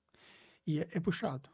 E 0.68 0.80
é, 0.80 0.88
é 0.92 1.00
puxado. 1.00 1.50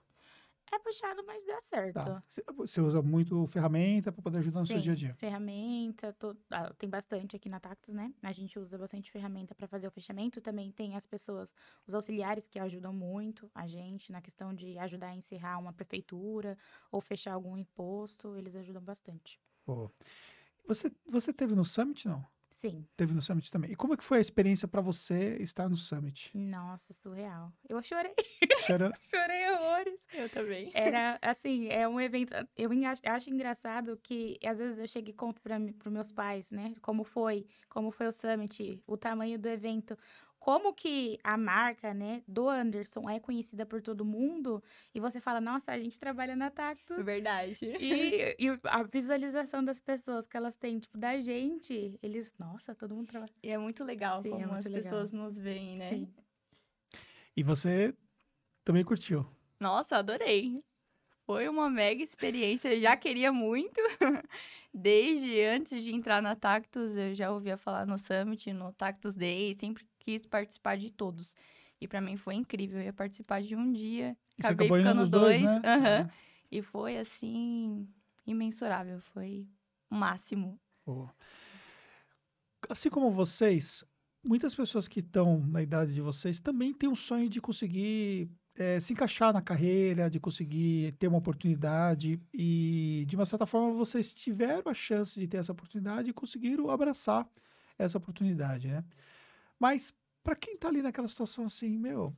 É 0.71 0.80
puxado, 0.80 1.23
mas 1.25 1.45
dá 1.45 1.62
certo. 1.62 1.93
Tá. 1.93 2.21
Você- 2.58 2.82
usa 2.82 3.01
muito 3.01 3.45
ferramenta 3.47 4.12
para 4.12 4.21
poder 4.21 4.39
ajudar 4.39 4.62
no 4.62 4.67
seu 4.67 4.78
Sim, 4.78 4.82
dia 4.82 4.91
a 4.93 4.95
dia. 4.95 5.13
Ferramenta, 5.15 6.12
to- 6.13 6.38
ah, 6.49 6.73
tem 6.73 6.89
bastante 6.89 7.36
aqui 7.36 7.47
na 7.47 7.60
Tactus, 7.60 7.93
né? 7.93 8.13
A 8.21 8.32
gente 8.32 8.58
usa 8.60 8.78
bastante 8.78 9.12
ferramenta 9.12 9.54
para 9.56 9.67
fazer 9.67 9.88
o 9.88 9.91
fechamento. 9.91 10.41
Também 10.41 10.71
tem 10.71 10.95
as 10.95 11.06
pessoas, 11.06 11.56
os 11.88 11.93
auxiliares 11.93 12.47
que 12.47 12.60
ajudam 12.60 12.91
muito 12.93 13.49
a 13.54 13.67
gente 13.67 14.12
na 14.12 14.21
questão 14.21 14.54
de 14.54 14.78
ajudar 14.80 15.08
a 15.10 15.15
encerrar 15.15 15.60
uma 15.60 15.71
prefeitura 15.71 16.58
ou 16.91 16.99
fechar 16.99 17.34
algum 17.34 17.58
imposto. 17.58 18.36
Eles 18.36 18.56
ajudam 18.56 18.82
bastante. 18.82 19.39
Pô. 19.65 19.89
Você, 20.67 20.91
você 21.08 21.32
teve 21.32 21.56
no 21.56 21.63
Summit, 21.63 22.08
não? 22.08 22.25
Sim. 22.69 22.88
Teve 22.97 23.13
no 23.13 23.21
Summit 23.21 23.51
também. 23.51 23.71
E 23.71 23.75
como 23.75 23.93
é 23.93 23.97
que 23.97 24.04
foi 24.04 24.17
a 24.17 24.21
experiência 24.21 24.67
para 24.67 24.82
você 24.82 25.38
estar 25.39 25.69
no 25.69 25.75
Summit? 25.75 26.32
Nossa, 26.36 26.93
surreal. 26.93 27.54
Eu 27.69 27.82
chorei, 27.82 28.13
chorei 29.10 29.51
horrores. 29.51 30.08
Eu 30.13 30.30
também. 30.30 30.71
Era 30.73 31.19
assim, 31.21 31.67
é 31.67 31.88
um 31.88 31.99
evento. 32.01 32.34
Eu 32.58 32.69
acho 33.06 33.30
engraçado 33.30 33.97
que 34.01 34.39
às 34.43 34.58
vezes 34.58 34.80
eu 34.80 34.88
chego 34.88 35.10
e 35.10 35.13
conto 35.13 35.41
para 35.41 35.58
os 35.58 35.91
meus 35.91 36.12
pais, 36.12 36.51
né? 36.51 36.73
Como 36.82 37.04
foi, 37.04 37.45
como 37.69 37.91
foi 37.91 38.08
o 38.08 38.12
summit, 38.12 38.82
o 38.88 38.97
tamanho 38.97 39.38
do 39.38 39.47
evento, 39.47 39.97
como 40.45 40.75
que 40.75 41.19
a 41.23 41.36
marca, 41.36 41.91
né, 41.91 42.21
do 42.27 42.47
Anderson 42.47 43.10
é 43.10 43.19
conhecida 43.19 43.65
por 43.65 43.81
todo 43.81 44.05
mundo. 44.05 44.63
E 44.93 44.99
você 44.99 45.19
fala, 45.19 45.41
nossa, 45.41 45.71
a 45.71 45.79
gente 45.79 45.99
trabalha 45.99 46.36
na 46.36 46.51
Tactus. 46.51 47.03
Verdade. 47.03 47.65
E, 47.79 48.36
e 48.38 48.60
a 48.65 48.84
visualização 48.84 49.63
das 49.63 49.79
pessoas 49.79 50.27
que 50.27 50.38
elas 50.38 50.55
têm, 50.55 50.77
tipo, 50.77 50.99
da 50.99 51.17
gente, 51.17 51.97
eles, 51.99 52.31
nossa, 52.38 52.75
todo 52.75 52.93
mundo 52.93 53.08
trabalha. 53.08 53.34
E 53.41 53.49
é 53.49 53.58
muito 53.58 53.84
legal 53.84 54.21
Sim, 54.21 54.27
é 54.27 54.31
como 54.34 54.45
muito 54.49 54.60
as 54.60 54.65
legal. 54.65 54.84
pessoas 54.84 55.12
nos 55.12 55.36
veem, 55.36 55.77
né? 55.77 55.89
Sim. 55.89 56.13
E 57.36 57.41
você 57.41 57.95
também 58.63 58.84
curtiu. 58.84 59.25
Nossa, 59.60 59.97
adorei. 59.97 60.63
Foi 61.25 61.49
uma 61.49 61.71
mega 61.71 62.03
experiência, 62.03 62.71
eu 62.71 62.79
já 62.79 62.95
queria 62.95 63.34
muito. 63.34 63.81
Desde 64.71 65.41
antes 65.41 65.84
de 65.84 65.91
entrar 65.91 66.21
na 66.21 66.36
Tactus, 66.36 66.95
eu 66.95 67.15
já 67.15 67.31
ouvia 67.31 67.58
falar 67.58 67.88
no 67.88 67.97
Summit, 67.97 68.53
no 68.53 68.71
Tactus 68.73 69.15
Day, 69.15 69.55
sempre 69.55 69.84
quis 70.05 70.25
participar 70.25 70.77
de 70.77 70.91
todos. 70.91 71.35
E 71.81 71.87
pra 71.87 71.99
mim 71.99 72.15
foi 72.15 72.35
incrível, 72.35 72.79
eu 72.79 72.85
ia 72.85 72.93
participar 72.93 73.41
de 73.41 73.55
um 73.55 73.71
dia, 73.73 74.15
E 74.37 74.45
acabei 74.45 74.67
ficando 74.67 75.01
nos 75.01 75.09
dois, 75.09 75.41
dois, 75.41 75.43
né? 75.43 75.61
É. 75.65 76.09
e 76.51 76.61
foi 76.61 76.97
assim, 76.97 77.87
imensurável, 78.25 79.01
foi 79.01 79.47
o 79.89 79.95
máximo. 79.95 80.59
Assim 82.69 82.89
como 82.89 83.11
vocês, 83.11 83.83
muitas 84.23 84.55
pessoas 84.55 84.87
que 84.87 84.99
estão 84.99 85.39
na 85.47 85.61
idade 85.61 85.93
de 85.93 86.01
vocês 86.01 86.39
também 86.39 86.73
têm 86.73 86.87
um 86.87 86.95
sonho 86.95 87.27
de 87.27 87.41
conseguir 87.41 88.29
eh, 88.55 88.79
se 88.79 88.93
encaixar 88.93 89.33
na 89.33 89.41
carreira, 89.41 90.09
de 90.09 90.19
conseguir 90.19 90.93
ter 90.93 91.07
uma 91.07 91.17
oportunidade. 91.17 92.19
E, 92.33 93.03
de 93.07 93.15
uma 93.15 93.25
certa 93.25 93.45
forma, 93.45 93.73
vocês 93.73 94.13
tiveram 94.13 94.71
a 94.71 94.73
chance 94.73 95.19
de 95.19 95.27
ter 95.27 95.37
essa 95.37 95.51
oportunidade 95.51 96.09
e 96.09 96.13
conseguiram 96.13 96.69
abraçar 96.69 97.27
essa 97.77 97.97
oportunidade, 97.97 98.67
né? 98.69 98.83
Mas, 99.59 99.93
para 100.23 100.35
quem 100.35 100.55
está 100.55 100.67
ali 100.67 100.81
naquela 100.81 101.07
situação 101.07 101.45
assim, 101.45 101.77
meu, 101.77 102.15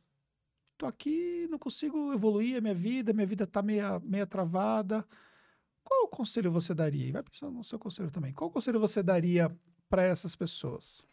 tô 0.78 0.86
aqui, 0.86 1.48
não 1.50 1.60
consigo 1.60 2.14
evoluir 2.14 2.58
a 2.58 2.62
minha 2.62 2.74
vida, 2.74 3.14
minha 3.14 3.28
vida 3.28 3.46
tá 3.46 3.62
meia, 3.62 4.00
meia 4.00 4.26
travada. 4.26 5.08
Qual 5.84 6.08
conselho 6.08 6.52
você 6.52 6.74
daria? 6.74 7.08
E 7.08 7.12
vai 7.12 7.24
pensando 7.24 7.54
no 7.54 7.64
seu 7.64 7.80
conselho 7.80 8.12
também. 8.12 8.34
Qual 8.34 8.52
conselho 8.52 8.80
você 8.80 9.02
daria 9.02 9.56
para 9.90 10.04
essas 10.04 10.36
pessoas? 10.36 11.04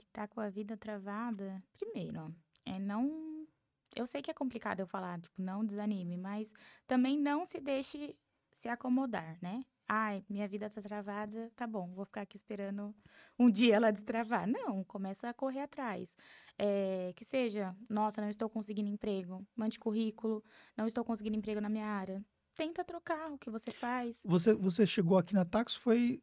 que 0.00 0.06
tá 0.12 0.26
com 0.26 0.40
a 0.40 0.48
vida 0.48 0.76
travada, 0.76 1.62
primeiro, 1.72 2.34
é 2.64 2.78
não. 2.78 3.46
Eu 3.94 4.06
sei 4.06 4.22
que 4.22 4.30
é 4.30 4.34
complicado 4.34 4.80
eu 4.80 4.86
falar, 4.86 5.20
tipo, 5.20 5.40
não 5.40 5.64
desanime, 5.64 6.16
mas 6.16 6.52
também 6.86 7.18
não 7.18 7.44
se 7.44 7.60
deixe 7.60 8.16
se 8.52 8.68
acomodar, 8.68 9.38
né? 9.42 9.64
Ai, 9.92 10.22
minha 10.30 10.46
vida 10.46 10.70
tá 10.70 10.80
travada, 10.80 11.50
tá 11.56 11.66
bom, 11.66 11.92
vou 11.92 12.04
ficar 12.04 12.20
aqui 12.20 12.36
esperando 12.36 12.94
um 13.36 13.50
dia 13.50 13.74
ela 13.74 13.90
destravar. 13.90 14.46
Não, 14.46 14.84
começa 14.84 15.28
a 15.28 15.34
correr 15.34 15.62
atrás. 15.62 16.16
É, 16.56 17.12
que 17.16 17.24
seja, 17.24 17.74
nossa, 17.88 18.20
não 18.20 18.30
estou 18.30 18.48
conseguindo 18.48 18.88
emprego, 18.88 19.44
mande 19.56 19.80
currículo, 19.80 20.44
não 20.76 20.86
estou 20.86 21.04
conseguindo 21.04 21.36
emprego 21.36 21.60
na 21.60 21.68
minha 21.68 21.86
área. 21.86 22.24
Tenta 22.54 22.84
trocar 22.84 23.32
o 23.32 23.38
que 23.38 23.50
você 23.50 23.72
faz. 23.72 24.20
Você, 24.24 24.54
você 24.54 24.86
chegou 24.86 25.18
aqui 25.18 25.34
na 25.34 25.44
Tax, 25.44 25.74
foi 25.74 26.22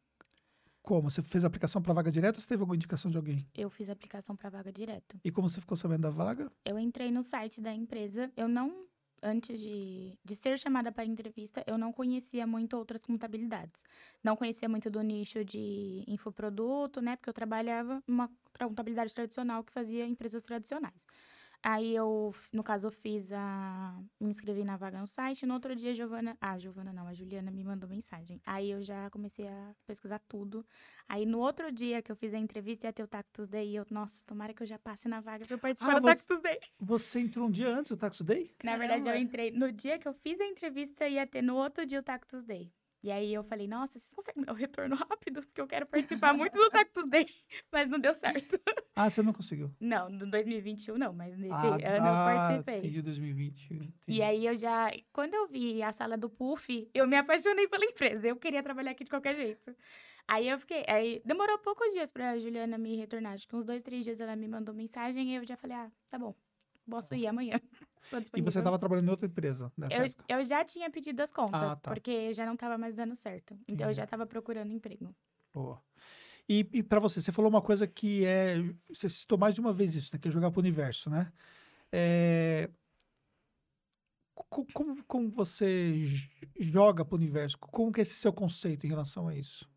como? 0.80 1.10
Você 1.10 1.22
fez 1.22 1.44
aplicação 1.44 1.82
para 1.82 1.92
vaga 1.92 2.10
direta 2.10 2.38
ou 2.38 2.40
você 2.40 2.48
teve 2.48 2.62
alguma 2.62 2.74
indicação 2.74 3.10
de 3.10 3.18
alguém? 3.18 3.36
Eu 3.54 3.68
fiz 3.68 3.90
aplicação 3.90 4.34
para 4.34 4.48
vaga 4.48 4.72
direto. 4.72 5.20
E 5.22 5.30
como 5.30 5.46
você 5.46 5.60
ficou 5.60 5.76
sabendo 5.76 6.00
da 6.00 6.10
vaga? 6.10 6.50
eu 6.64 6.78
entrei 6.78 7.10
no 7.10 7.22
site 7.22 7.60
da 7.60 7.74
empresa. 7.74 8.32
Eu 8.34 8.48
não, 8.48 8.86
antes 9.22 9.60
de, 9.60 10.18
de 10.24 10.36
ser 10.36 10.58
chamada 10.58 10.92
para 10.92 11.04
entrevista, 11.04 11.62
eu 11.66 11.78
não 11.78 11.92
conhecia 11.92 12.46
muito 12.46 12.76
outras 12.76 13.04
contabilidades. 13.04 13.82
Não 14.22 14.36
conhecia 14.36 14.68
muito 14.68 14.90
do 14.90 15.02
nicho 15.02 15.44
de 15.44 16.04
infoproduto, 16.06 17.00
né? 17.00 17.16
Porque 17.16 17.30
eu 17.30 17.34
trabalhava 17.34 18.02
tra- 18.52 18.66
contabilidade 18.68 19.14
tradicional 19.14 19.64
que 19.64 19.72
fazia 19.72 20.06
empresas 20.06 20.42
tradicionais. 20.42 21.06
Aí 21.62 21.94
eu, 21.94 22.32
no 22.52 22.62
caso, 22.62 22.86
eu 22.86 22.90
fiz 22.92 23.32
a. 23.32 24.00
Me 24.20 24.30
inscrevi 24.30 24.62
na 24.62 24.76
vaga 24.76 25.00
no 25.00 25.06
site. 25.08 25.44
No 25.44 25.54
outro 25.54 25.74
dia, 25.74 25.90
a 25.90 25.94
Giovana. 25.94 26.36
Ah, 26.40 26.52
a 26.52 26.58
Giovana 26.58 26.92
não, 26.92 27.06
a 27.08 27.12
Juliana 27.14 27.50
me 27.50 27.64
mandou 27.64 27.88
mensagem. 27.88 28.40
Aí 28.46 28.70
eu 28.70 28.80
já 28.80 29.10
comecei 29.10 29.48
a 29.48 29.74
pesquisar 29.86 30.20
tudo. 30.28 30.64
Aí 31.08 31.26
no 31.26 31.38
outro 31.40 31.72
dia 31.72 32.00
que 32.00 32.12
eu 32.12 32.16
fiz 32.16 32.32
a 32.32 32.38
entrevista, 32.38 32.86
ia 32.86 32.92
ter 32.92 33.02
o 33.02 33.08
Tactus 33.08 33.48
Day. 33.48 33.70
E 33.72 33.76
eu, 33.76 33.84
nossa, 33.90 34.22
tomara 34.24 34.54
que 34.54 34.62
eu 34.62 34.66
já 34.66 34.78
passe 34.78 35.08
na 35.08 35.20
vaga 35.20 35.44
pra 35.46 35.54
eu 35.56 35.58
participar 35.58 35.96
Ah, 35.96 35.98
do 36.00 36.06
você- 36.08 36.14
Tactus 36.26 36.40
Day. 36.42 36.58
Você 36.78 37.20
entrou 37.20 37.46
um 37.48 37.50
dia 37.50 37.68
antes 37.68 37.90
do 37.90 37.96
Tax 37.96 38.20
Day? 38.20 38.54
Na 38.62 38.76
verdade, 38.76 39.00
eu 39.00 39.04
Caramba. 39.06 39.22
entrei. 39.22 39.50
No 39.50 39.72
dia 39.72 39.98
que 39.98 40.06
eu 40.06 40.12
fiz 40.14 40.40
a 40.40 40.46
entrevista, 40.46 41.08
ia 41.08 41.26
ter 41.26 41.42
no 41.42 41.56
outro 41.56 41.84
dia 41.84 41.98
o 41.98 42.02
Tactus 42.02 42.44
Day. 42.44 42.72
E 43.02 43.12
aí 43.12 43.32
eu 43.32 43.44
falei, 43.44 43.68
nossa, 43.68 43.98
vocês 43.98 44.12
conseguem 44.12 44.44
dar 44.44 44.52
o 44.52 44.56
retorno 44.56 44.96
rápido? 44.96 45.40
Porque 45.42 45.60
eu 45.60 45.68
quero 45.68 45.86
participar 45.86 46.32
muito 46.34 46.54
do 46.54 46.68
Tactus 46.68 47.08
Day. 47.08 47.26
Mas 47.72 47.88
não 47.88 47.98
deu 47.98 48.12
certo. 48.14 48.60
Ah, 48.94 49.08
você 49.08 49.22
não 49.22 49.32
conseguiu. 49.32 49.70
Não, 49.78 50.08
no 50.08 50.28
2021 50.28 50.98
não, 50.98 51.12
mas 51.12 51.38
nesse 51.38 51.54
ah, 51.54 51.66
ano 51.68 51.80
eu 51.80 52.02
ah, 52.02 52.34
participei. 52.34 52.78
entendi 52.78 53.02
2020. 53.02 53.70
E 53.70 53.74
entendi. 53.74 54.22
aí 54.22 54.44
eu 54.44 54.56
já, 54.56 54.90
quando 55.12 55.34
eu 55.34 55.46
vi 55.46 55.80
a 55.80 55.92
sala 55.92 56.16
do 56.16 56.28
Puff, 56.28 56.90
eu 56.92 57.06
me 57.06 57.16
apaixonei 57.16 57.68
pela 57.68 57.84
empresa. 57.84 58.26
Eu 58.26 58.34
queria 58.34 58.60
trabalhar 58.60 58.90
aqui 58.90 59.04
de 59.04 59.10
qualquer 59.10 59.36
jeito. 59.36 59.72
Aí 60.26 60.48
eu 60.48 60.58
fiquei, 60.58 60.84
aí 60.88 61.22
demorou 61.24 61.58
poucos 61.58 61.92
dias 61.92 62.10
pra 62.10 62.36
Juliana 62.38 62.76
me 62.76 62.96
retornar. 62.96 63.34
Acho 63.34 63.46
que 63.46 63.54
uns 63.54 63.64
dois, 63.64 63.84
três 63.84 64.04
dias 64.04 64.20
ela 64.20 64.34
me 64.34 64.48
mandou 64.48 64.74
mensagem 64.74 65.30
e 65.30 65.36
eu 65.36 65.46
já 65.46 65.56
falei, 65.56 65.76
ah, 65.76 65.90
tá 66.10 66.18
bom, 66.18 66.34
posso 66.88 67.14
ir 67.14 67.26
amanhã. 67.26 67.60
E 68.34 68.40
você 68.40 68.60
estava 68.60 68.78
trabalhando 68.78 69.08
em 69.08 69.10
outra 69.10 69.26
empresa 69.26 69.70
nessa 69.76 69.94
Eu, 69.94 70.04
época? 70.06 70.24
eu 70.28 70.42
já 70.42 70.64
tinha 70.64 70.88
pedido 70.90 71.20
as 71.20 71.30
contas, 71.30 71.60
Ah, 71.60 71.76
tá. 71.76 71.90
porque 71.92 72.32
já 72.32 72.46
não 72.46 72.56
tava 72.56 72.78
mais 72.78 72.94
dando 72.94 73.14
certo. 73.14 73.58
Então 73.68 73.86
eu 73.88 73.92
já 73.92 74.06
tava 74.06 74.24
procurando 74.26 74.72
emprego. 74.72 75.14
Boa. 75.52 75.82
E, 76.48 76.66
e 76.72 76.82
para 76.82 77.00
você, 77.00 77.20
você 77.20 77.30
falou 77.30 77.50
uma 77.50 77.60
coisa 77.60 77.86
que 77.86 78.24
é. 78.24 78.54
Você 78.88 79.10
citou 79.10 79.36
mais 79.36 79.52
de 79.52 79.60
uma 79.60 79.74
vez 79.74 79.94
isso, 79.94 80.14
né? 80.14 80.18
Que 80.18 80.28
é 80.28 80.30
jogar 80.30 80.50
pro 80.50 80.60
universo, 80.60 81.10
né? 81.10 81.30
É, 81.92 82.70
co- 84.34 84.66
como, 84.72 85.04
como 85.04 85.30
você 85.30 86.06
joga 86.58 87.04
pro 87.04 87.16
universo? 87.16 87.58
Como 87.58 87.92
que 87.92 88.00
é 88.00 88.02
esse 88.02 88.14
seu 88.14 88.32
conceito 88.32 88.86
em 88.86 88.88
relação 88.88 89.28
a 89.28 89.34
isso? 89.34 89.68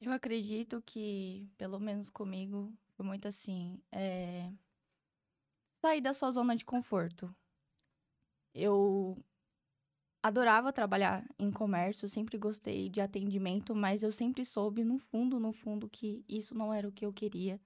Eu 0.00 0.12
acredito 0.12 0.82
que, 0.82 1.48
pelo 1.56 1.80
menos 1.80 2.10
comigo, 2.10 2.70
foi 2.90 3.06
muito 3.06 3.26
assim, 3.26 3.80
é... 3.90 4.52
sair 5.86 6.00
da 6.00 6.12
sua 6.12 6.32
zona 6.32 6.56
de 6.56 6.64
conforto. 6.64 7.32
Eu 8.52 9.16
adorava 10.20 10.72
trabalhar 10.72 11.24
em 11.38 11.52
comércio, 11.52 12.08
sempre 12.08 12.36
gostei 12.36 12.88
de 12.88 13.00
atendimento, 13.00 13.72
mas 13.72 14.02
eu 14.02 14.10
sempre 14.10 14.44
soube, 14.44 14.82
no 14.82 14.98
fundo, 14.98 15.38
no 15.38 15.52
fundo, 15.52 15.88
que 15.88 16.24
isso 16.28 16.56
não 16.56 16.74
era 16.74 16.88
o 16.88 16.92
que 16.92 17.06
eu 17.06 17.12
queria. 17.12 17.60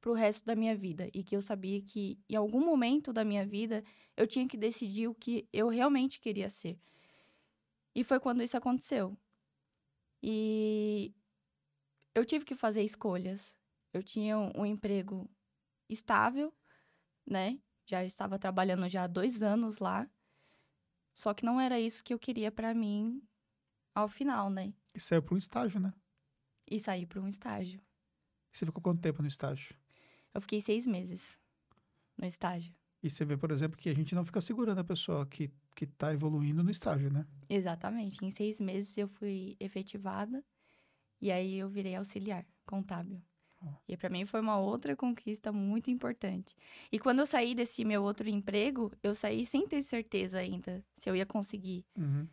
pro 0.00 0.14
resto 0.14 0.44
da 0.46 0.54
minha 0.54 0.76
vida 0.76 1.10
e 1.12 1.24
que 1.24 1.36
eu 1.36 1.42
sabia 1.42 1.82
que 1.82 2.16
em 2.28 2.36
algum 2.36 2.64
momento 2.64 3.12
da 3.12 3.24
minha 3.24 3.44
vida 3.44 3.82
eu 4.16 4.26
tinha 4.26 4.46
que 4.46 4.56
decidir 4.56 5.08
o 5.08 5.14
que 5.14 5.48
eu 5.52 5.68
realmente 5.68 6.20
queria 6.20 6.48
ser. 6.48 6.78
E 7.94 8.04
foi 8.04 8.20
quando 8.20 8.42
isso 8.42 8.56
aconteceu. 8.56 9.16
E 10.22 11.12
eu 12.14 12.24
tive 12.24 12.44
que 12.44 12.54
fazer 12.54 12.82
escolhas. 12.82 13.56
Eu 13.92 14.02
tinha 14.02 14.38
um, 14.38 14.64
emprego 14.64 15.28
estável, 15.88 16.54
né? 17.26 17.58
Já 17.86 18.04
estava 18.04 18.38
trabalhando 18.38 18.88
já 18.88 19.04
há 19.04 19.06
dois 19.06 19.42
anos 19.42 19.78
lá. 19.78 20.10
Só 21.14 21.32
que 21.32 21.44
não 21.44 21.60
era 21.60 21.80
isso 21.80 22.02
que 22.04 22.12
eu 22.12 22.18
queria 22.18 22.50
para 22.50 22.74
mim 22.74 23.22
ao 23.94 24.08
final, 24.08 24.50
né? 24.50 24.74
E 24.94 25.00
saiu 25.00 25.22
para 25.22 25.34
um 25.34 25.38
estágio, 25.38 25.80
né? 25.80 25.94
E 26.68 26.78
saí 26.80 27.06
para 27.06 27.20
um 27.20 27.28
estágio. 27.28 27.80
E 28.52 28.58
você 28.58 28.66
ficou 28.66 28.82
quanto 28.82 29.00
tempo 29.00 29.22
no 29.22 29.28
estágio? 29.28 29.74
Eu 30.34 30.40
fiquei 30.40 30.60
seis 30.60 30.86
meses 30.86 31.38
no 32.18 32.26
estágio. 32.26 32.74
E 33.02 33.10
você 33.10 33.24
vê, 33.24 33.36
por 33.36 33.50
exemplo, 33.50 33.78
que 33.78 33.88
a 33.88 33.94
gente 33.94 34.14
não 34.14 34.24
fica 34.24 34.40
segurando 34.40 34.80
a 34.80 34.84
pessoa 34.84 35.24
que, 35.24 35.50
que 35.74 35.86
tá 35.86 36.12
evoluindo 36.12 36.62
no 36.64 36.70
estágio, 36.70 37.10
né? 37.10 37.26
Exatamente. 37.48 38.24
Em 38.24 38.30
seis 38.30 38.58
meses 38.60 38.98
eu 38.98 39.06
fui 39.06 39.56
efetivada 39.60 40.44
e 41.20 41.30
aí 41.30 41.56
eu 41.56 41.68
virei 41.68 41.94
auxiliar 41.94 42.44
contábil. 42.66 43.22
E 43.88 43.96
para 43.96 44.10
mim 44.10 44.26
foi 44.26 44.40
uma 44.40 44.58
outra 44.58 44.94
conquista 44.96 45.52
muito 45.52 45.90
importante. 45.90 46.56
E 46.90 46.98
quando 46.98 47.20
eu 47.20 47.26
saí 47.26 47.54
desse 47.54 47.84
meu 47.84 48.02
outro 48.02 48.28
emprego, 48.28 48.92
eu 49.02 49.14
saí 49.14 49.46
sem 49.46 49.66
ter 49.66 49.82
certeza 49.82 50.38
ainda 50.38 50.84
se 50.94 51.08
eu 51.08 51.16
ia 51.16 51.26
conseguir 51.26 51.84
Uhum. 51.96 52.28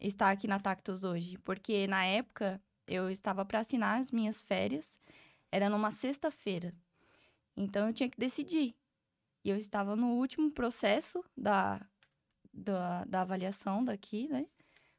estar 0.00 0.30
aqui 0.30 0.46
na 0.46 0.58
Tactus 0.58 1.04
hoje, 1.04 1.38
porque 1.38 1.86
na 1.86 2.04
época 2.04 2.60
eu 2.86 3.10
estava 3.10 3.44
para 3.44 3.60
assinar 3.60 4.00
as 4.00 4.10
minhas 4.10 4.42
férias, 4.42 4.98
era 5.52 5.68
numa 5.68 5.90
sexta-feira. 5.90 6.74
Então 7.56 7.88
eu 7.88 7.92
tinha 7.92 8.08
que 8.08 8.18
decidir. 8.18 8.74
E 9.44 9.50
eu 9.50 9.56
estava 9.56 9.96
no 9.96 10.14
último 10.14 10.50
processo 10.50 11.24
da, 11.36 11.80
da, 12.52 13.04
da 13.04 13.22
avaliação 13.22 13.84
daqui, 13.84 14.28
né? 14.28 14.46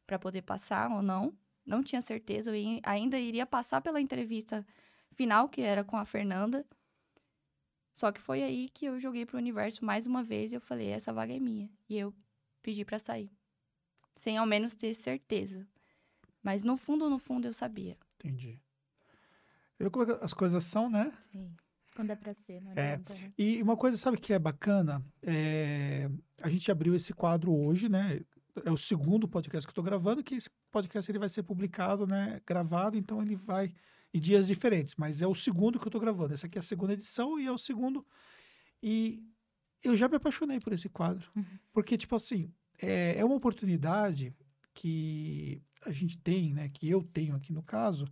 Para 0.07 0.19
poder 0.19 0.41
passar 0.43 0.91
ou 0.91 1.01
não. 1.01 1.37
Não 1.65 1.83
tinha 1.83 2.01
certeza, 2.01 2.51
eu 2.51 2.55
ia- 2.55 2.81
ainda 2.83 3.19
iria 3.19 3.45
passar 3.45 3.81
pela 3.81 4.01
entrevista 4.01 4.65
final, 5.15 5.49
que 5.49 5.61
era 5.61 5.83
com 5.83 5.97
a 5.97 6.05
Fernanda. 6.05 6.65
Só 7.93 8.11
que 8.11 8.21
foi 8.21 8.41
aí 8.43 8.69
que 8.69 8.85
eu 8.85 8.99
joguei 8.99 9.25
pro 9.25 9.37
universo 9.37 9.83
mais 9.83 10.05
uma 10.05 10.23
vez 10.23 10.51
e 10.51 10.55
eu 10.55 10.61
falei, 10.61 10.87
essa 10.89 11.11
vaga 11.11 11.33
é 11.35 11.39
minha. 11.39 11.69
E 11.89 11.97
eu 11.97 12.13
pedi 12.61 12.85
para 12.85 12.99
sair 12.99 13.31
sem 14.19 14.37
ao 14.37 14.45
menos 14.45 14.73
ter 14.73 14.93
certeza. 14.93 15.65
Mas 16.43 16.63
no 16.63 16.75
fundo, 16.77 17.09
no 17.09 17.17
fundo, 17.19 17.47
eu 17.47 17.53
sabia. 17.53 17.97
Entendi. 18.15 18.59
Vê 19.77 19.89
como 19.89 20.03
é 20.03 20.17
que 20.17 20.23
as 20.25 20.33
coisas 20.33 20.63
são, 20.65 20.89
né? 20.89 21.11
Sim. 21.31 21.55
Quando 21.95 22.11
é 22.11 22.15
pra 22.15 22.33
ser, 22.33 22.61
não 22.61 22.71
É. 22.71 22.97
né? 22.97 23.33
E 23.37 23.61
uma 23.61 23.75
coisa, 23.77 23.97
sabe, 23.97 24.17
que 24.17 24.33
é 24.33 24.39
bacana? 24.39 25.03
É, 25.21 26.09
A 26.41 26.49
gente 26.49 26.71
abriu 26.71 26.95
esse 26.95 27.13
quadro 27.13 27.53
hoje, 27.53 27.89
né? 27.89 28.21
É 28.65 28.71
o 28.71 28.77
segundo 28.77 29.27
podcast 29.27 29.65
que 29.67 29.71
eu 29.71 29.75
tô 29.75 29.83
gravando, 29.83 30.23
que 30.23 30.35
esse 30.35 30.49
podcast 30.71 31.09
ele 31.11 31.19
vai 31.19 31.27
ser 31.29 31.43
publicado, 31.43 32.05
né? 32.07 32.41
Gravado, 32.45 32.97
então 32.97 33.21
ele 33.21 33.35
vai 33.35 33.73
em 34.13 34.19
dias 34.19 34.47
diferentes. 34.47 34.95
Mas 34.95 35.21
é 35.21 35.27
o 35.27 35.35
segundo 35.35 35.79
que 35.79 35.87
eu 35.87 35.91
tô 35.91 35.99
gravando. 35.99 36.33
Essa 36.33 36.47
aqui 36.47 36.57
é 36.57 36.59
a 36.59 36.63
segunda 36.63 36.93
edição 36.93 37.39
e 37.39 37.45
é 37.45 37.51
o 37.51 37.57
segundo. 37.57 38.05
E 38.81 39.23
eu 39.83 39.95
já 39.95 40.07
me 40.07 40.15
apaixonei 40.15 40.59
por 40.59 40.73
esse 40.73 40.89
quadro. 40.89 41.29
Porque, 41.71 41.97
tipo 41.97 42.15
assim, 42.15 42.53
é, 42.81 43.17
é 43.17 43.25
uma 43.25 43.35
oportunidade 43.35 44.35
que 44.73 45.61
a 45.85 45.91
gente 45.91 46.17
tem, 46.17 46.53
né? 46.53 46.69
Que 46.69 46.89
eu 46.89 47.03
tenho 47.03 47.35
aqui 47.35 47.53
no 47.53 47.63
caso, 47.63 48.05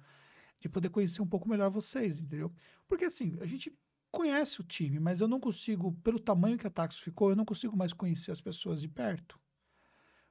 de 0.60 0.70
poder 0.70 0.90
conhecer 0.90 1.22
um 1.22 1.28
pouco 1.28 1.48
melhor 1.48 1.70
vocês, 1.70 2.20
entendeu? 2.20 2.54
Porque 2.88 3.06
assim, 3.06 3.38
a 3.40 3.46
gente 3.46 3.74
conhece 4.12 4.62
o 4.62 4.64
time, 4.64 5.00
mas 5.00 5.22
eu 5.22 5.28
não 5.28 5.40
consigo, 5.40 5.94
pelo 6.04 6.20
tamanho 6.20 6.58
que 6.58 6.66
a 6.66 6.70
Taxo 6.70 7.02
ficou, 7.02 7.30
eu 7.30 7.36
não 7.36 7.46
consigo 7.46 7.76
mais 7.76 7.94
conhecer 7.94 8.32
as 8.32 8.42
pessoas 8.42 8.82
de 8.82 8.88
perto. 8.88 9.40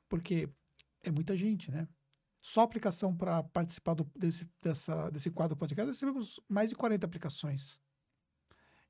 Porque 0.09 0.49
é 1.03 1.11
muita 1.11 1.37
gente, 1.37 1.71
né? 1.71 1.89
Só 2.47 2.61
aplicação 2.61 3.13
para 3.13 3.43
participar 3.43 3.95
do- 3.95 4.09
desse, 4.17 4.49
dessa, 4.63 5.11
desse 5.11 5.33
quadro 5.33 5.57
podcast, 5.57 5.91
recebemos 5.91 6.39
mais 6.49 6.71
de 6.71 6.77
40 6.77 7.05
aplicações. 7.05 7.81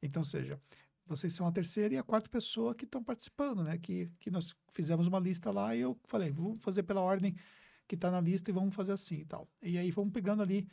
Então, 0.02 0.22
seja, 0.22 0.60
vocês 1.06 1.32
são 1.32 1.46
a 1.46 1.50
terceira 1.50 1.94
e 1.94 1.96
a 1.96 2.02
quarta 2.02 2.28
pessoa 2.28 2.74
que 2.74 2.84
estão 2.84 3.02
participando, 3.02 3.64
né? 3.64 3.78
Que, 3.78 4.10
que 4.20 4.30
nós 4.30 4.54
fizemos 4.72 5.06
uma 5.06 5.18
lista 5.18 5.50
lá 5.50 5.74
e 5.74 5.80
eu 5.80 5.98
falei, 6.04 6.30
vamos 6.30 6.62
fazer 6.62 6.82
pela 6.82 7.00
ordem 7.00 7.34
que 7.88 7.94
está 7.94 8.10
na 8.10 8.20
lista 8.20 8.50
e 8.50 8.52
vamos 8.52 8.74
fazer 8.74 8.92
assim 8.92 9.20
e 9.20 9.24
tal. 9.24 9.48
E 9.62 9.78
aí 9.78 9.90
vamos 9.90 10.12
pegando 10.12 10.42
ali 10.42 10.68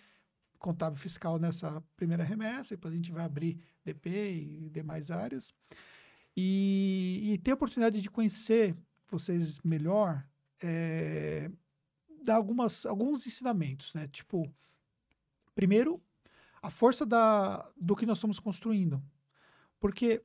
contábil 0.59 0.99
fiscal 0.99 1.39
nessa 1.39 1.81
primeira 1.95 2.25
remessa, 2.25 2.75
depois 2.75 2.93
a 2.93 2.97
gente 2.97 3.13
vai 3.13 3.23
abrir 3.23 3.57
DP 3.85 4.09
e 4.09 4.69
demais 4.69 5.09
áreas. 5.09 5.53
E, 6.35 7.31
e 7.31 7.37
ter 7.37 7.51
a 7.51 7.53
oportunidade 7.53 8.01
de 8.01 8.09
conhecer 8.09 8.75
vocês 9.09 9.61
melhor, 9.61 10.27
é, 10.61 11.49
dar 12.23 12.35
algumas, 12.35 12.85
alguns 12.85 13.27
ensinamentos, 13.27 13.93
né? 13.93 14.07
Tipo, 14.07 14.51
primeiro, 15.53 16.01
a 16.61 16.69
força 16.69 17.05
da, 17.05 17.69
do 17.77 17.95
que 17.95 18.05
nós 18.05 18.17
estamos 18.17 18.39
construindo. 18.39 19.03
Porque 19.79 20.23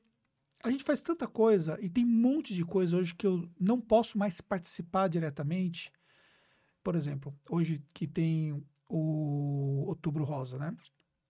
a 0.63 0.71
gente 0.71 0.83
faz 0.83 1.01
tanta 1.01 1.27
coisa 1.27 1.77
e 1.81 1.89
tem 1.89 2.05
um 2.05 2.07
monte 2.07 2.53
de 2.53 2.63
coisa 2.65 2.97
hoje 2.97 3.13
que 3.15 3.27
eu 3.27 3.49
não 3.59 3.79
posso 3.79 4.17
mais 4.17 4.41
participar 4.41 5.07
diretamente. 5.07 5.91
Por 6.83 6.95
exemplo, 6.95 7.37
hoje 7.49 7.83
que 7.93 8.07
tem 8.07 8.63
o 8.87 9.85
Outubro 9.87 10.23
Rosa, 10.23 10.57
né? 10.57 10.75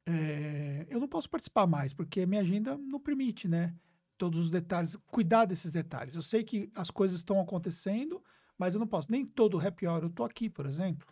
É, 0.06 0.88
eu 0.90 1.00
não 1.00 1.08
posso 1.08 1.30
participar 1.30 1.68
mais, 1.68 1.94
porque 1.94 2.26
minha 2.26 2.42
agenda 2.42 2.78
não 2.78 3.00
permite, 3.00 3.48
né? 3.48 3.76
Todos 4.18 4.40
os 4.40 4.50
detalhes, 4.50 4.96
cuidar 5.08 5.46
desses 5.46 5.74
detalhes. 5.74 6.16
Eu 6.16 6.22
sei 6.22 6.44
que 6.44 6.72
as 6.76 6.90
coisas 6.90 7.18
estão 7.18 7.40
acontecendo, 7.40 8.24
mas 8.60 8.76
eu 8.76 8.80
não 8.80 8.86
posso. 8.86 9.12
Nem 9.12 9.26
todo 9.26 9.60
happy 9.60 9.88
hour 9.88 10.04
eu 10.04 10.10
tô 10.12 10.24
aqui, 10.24 10.50
por 10.50 10.68
exemplo, 10.68 11.08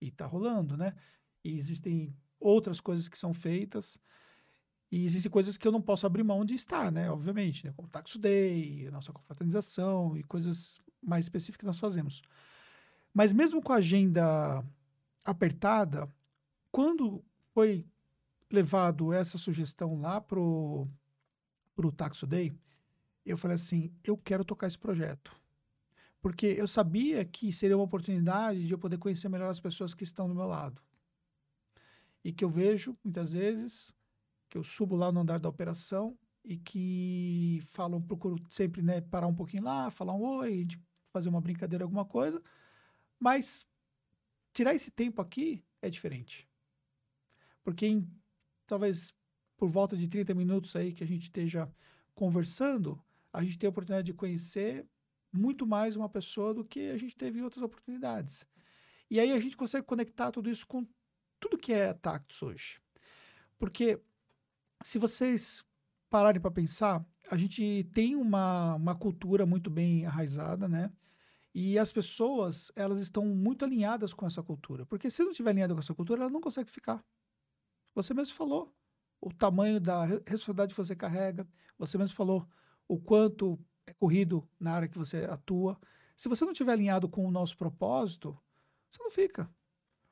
e 0.00 0.10
tá 0.10 0.26
rolando, 0.26 0.76
né? 0.76 0.94
E 1.42 1.56
existem 1.56 2.14
outras 2.38 2.80
coisas 2.80 3.08
que 3.08 3.16
são 3.16 3.32
feitas, 3.32 3.98
e 4.92 5.04
existem 5.04 5.30
coisas 5.30 5.56
que 5.56 5.68
eu 5.68 5.70
não 5.72 5.80
posso 5.80 6.04
abrir 6.04 6.24
mão 6.24 6.44
de 6.44 6.54
estar, 6.54 6.90
né? 6.90 7.08
Obviamente, 7.10 7.64
né? 7.64 7.72
Como 7.76 7.86
o 7.86 7.90
Taxo 7.90 8.18
Day, 8.18 8.90
nossa 8.90 9.12
confraternização 9.12 10.16
e 10.16 10.24
coisas 10.24 10.80
mais 11.00 11.26
específicas 11.26 11.60
que 11.60 11.66
nós 11.66 11.78
fazemos. 11.78 12.20
Mas 13.14 13.32
mesmo 13.32 13.62
com 13.62 13.72
a 13.72 13.76
agenda 13.76 14.64
apertada, 15.24 16.12
quando 16.72 17.24
foi 17.54 17.86
levado 18.50 19.12
essa 19.12 19.38
sugestão 19.38 19.96
lá 19.96 20.20
pro 20.20 20.88
pro 21.76 21.92
Taxo 21.92 22.26
Day, 22.26 22.52
eu 23.24 23.38
falei 23.38 23.54
assim, 23.54 23.90
eu 24.04 24.18
quero 24.18 24.44
tocar 24.44 24.66
esse 24.66 24.76
projeto. 24.76 25.39
Porque 26.20 26.46
eu 26.46 26.68
sabia 26.68 27.24
que 27.24 27.52
seria 27.52 27.76
uma 27.76 27.84
oportunidade 27.84 28.66
de 28.66 28.72
eu 28.72 28.78
poder 28.78 28.98
conhecer 28.98 29.28
melhor 29.28 29.50
as 29.50 29.60
pessoas 29.60 29.94
que 29.94 30.04
estão 30.04 30.28
do 30.28 30.34
meu 30.34 30.46
lado. 30.46 30.82
E 32.22 32.32
que 32.32 32.44
eu 32.44 32.50
vejo, 32.50 32.96
muitas 33.02 33.32
vezes, 33.32 33.94
que 34.48 34.58
eu 34.58 34.62
subo 34.62 34.96
lá 34.96 35.10
no 35.10 35.20
andar 35.20 35.38
da 35.38 35.48
operação 35.48 36.18
e 36.44 36.58
que 36.58 37.62
falam, 37.68 38.02
procuro 38.02 38.36
sempre 38.50 38.82
né, 38.82 39.00
parar 39.00 39.26
um 39.26 39.34
pouquinho 39.34 39.64
lá, 39.64 39.90
falar 39.90 40.14
um 40.14 40.22
oi, 40.22 40.66
fazer 41.10 41.28
uma 41.28 41.40
brincadeira, 41.40 41.84
alguma 41.84 42.04
coisa. 42.04 42.42
Mas 43.18 43.66
tirar 44.52 44.74
esse 44.74 44.90
tempo 44.90 45.22
aqui 45.22 45.64
é 45.80 45.88
diferente. 45.88 46.48
Porque 47.62 47.86
em, 47.86 48.06
talvez 48.66 49.14
por 49.56 49.68
volta 49.68 49.96
de 49.96 50.08
30 50.08 50.34
minutos 50.34 50.74
aí 50.74 50.92
que 50.92 51.04
a 51.04 51.06
gente 51.06 51.24
esteja 51.24 51.70
conversando, 52.14 53.02
a 53.32 53.42
gente 53.44 53.58
tem 53.58 53.66
a 53.68 53.70
oportunidade 53.70 54.06
de 54.06 54.14
conhecer 54.14 54.86
muito 55.32 55.66
mais 55.66 55.96
uma 55.96 56.08
pessoa 56.08 56.52
do 56.52 56.64
que 56.64 56.90
a 56.90 56.98
gente 56.98 57.16
teve 57.16 57.38
em 57.38 57.42
outras 57.42 57.62
oportunidades. 57.62 58.44
E 59.10 59.18
aí 59.18 59.32
a 59.32 59.40
gente 59.40 59.56
consegue 59.56 59.86
conectar 59.86 60.30
tudo 60.30 60.50
isso 60.50 60.66
com 60.66 60.86
tudo 61.38 61.58
que 61.58 61.72
é 61.72 61.92
Tactus 61.92 62.42
hoje. 62.42 62.80
Porque 63.58 64.00
se 64.82 64.98
vocês 64.98 65.64
pararem 66.08 66.40
para 66.40 66.50
pensar, 66.50 67.04
a 67.30 67.36
gente 67.36 67.88
tem 67.92 68.16
uma, 68.16 68.74
uma 68.74 68.94
cultura 68.94 69.46
muito 69.46 69.70
bem 69.70 70.06
arraizada, 70.06 70.68
né? 70.68 70.92
E 71.54 71.78
as 71.78 71.92
pessoas, 71.92 72.70
elas 72.76 73.00
estão 73.00 73.24
muito 73.26 73.64
alinhadas 73.64 74.12
com 74.12 74.26
essa 74.26 74.42
cultura. 74.42 74.86
Porque 74.86 75.10
se 75.10 75.22
não 75.22 75.30
estiver 75.30 75.50
alinhada 75.50 75.74
com 75.74 75.80
essa 75.80 75.94
cultura, 75.94 76.22
ela 76.22 76.30
não 76.30 76.40
consegue 76.40 76.70
ficar. 76.70 77.04
Você 77.94 78.14
mesmo 78.14 78.34
falou 78.34 78.72
o 79.20 79.32
tamanho 79.32 79.80
da 79.80 80.04
re- 80.04 80.22
responsabilidade 80.26 80.74
que 80.74 80.80
você 80.80 80.94
carrega. 80.94 81.46
Você 81.76 81.98
mesmo 81.98 82.16
falou 82.16 82.48
o 82.86 82.98
quanto 83.00 83.58
é 83.86 83.92
corrido 83.92 84.48
na 84.58 84.72
área 84.72 84.88
que 84.88 84.98
você 84.98 85.24
atua. 85.24 85.78
Se 86.16 86.28
você 86.28 86.44
não 86.44 86.52
estiver 86.52 86.72
alinhado 86.72 87.08
com 87.08 87.26
o 87.26 87.30
nosso 87.30 87.56
propósito, 87.56 88.38
você 88.90 89.02
não 89.02 89.10
fica. 89.10 89.50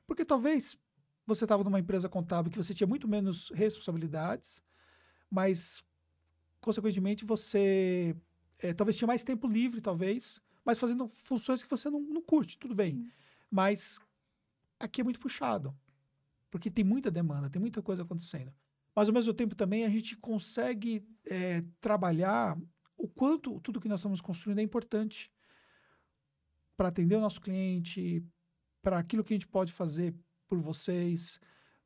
Porque 0.07 0.25
talvez 0.25 0.77
você 1.25 1.45
estava 1.45 1.63
numa 1.63 1.79
empresa 1.79 2.09
contábil 2.09 2.51
que 2.51 2.57
você 2.57 2.73
tinha 2.73 2.87
muito 2.87 3.07
menos 3.07 3.51
responsabilidades, 3.53 4.61
mas, 5.29 5.83
consequentemente, 6.59 7.23
você 7.23 8.15
eh, 8.59 8.73
talvez 8.73 8.97
tinha 8.97 9.07
mais 9.07 9.23
tempo 9.23 9.47
livre, 9.47 9.79
talvez, 9.79 10.41
mas 10.65 10.79
fazendo 10.79 11.11
funções 11.23 11.63
que 11.63 11.69
você 11.69 11.89
não, 11.89 11.99
não 12.01 12.21
curte, 12.21 12.57
tudo 12.57 12.73
bem. 12.73 12.95
Sim. 12.95 13.11
Mas 13.49 13.99
aqui 14.79 15.01
é 15.01 15.03
muito 15.03 15.19
puxado, 15.19 15.75
porque 16.49 16.71
tem 16.71 16.83
muita 16.83 17.11
demanda, 17.11 17.49
tem 17.49 17.59
muita 17.59 17.81
coisa 17.81 18.03
acontecendo. 18.03 18.53
mas 18.95 19.07
ao 19.07 19.13
mesmo 19.13 19.33
tempo 19.33 19.55
também 19.55 19.85
a 19.85 19.89
gente 19.89 20.17
consegue 20.17 21.07
é, 21.25 21.63
trabalhar 21.79 22.57
o 22.99 23.07
quanto 23.07 23.59
tudo 23.61 23.79
que 23.79 23.87
nós 23.87 24.01
estamos 24.01 24.19
construindo 24.19 24.59
é 24.59 24.61
importante 24.61 25.31
para 26.75 26.89
atender 26.89 27.15
o 27.15 27.21
nosso 27.21 27.39
cliente, 27.39 28.23
para 28.81 28.99
aquilo 28.99 29.23
que 29.23 29.33
a 29.33 29.37
gente 29.37 29.47
pode 29.47 29.71
fazer 29.71 30.13
por 30.47 30.59
vocês, 30.59 31.39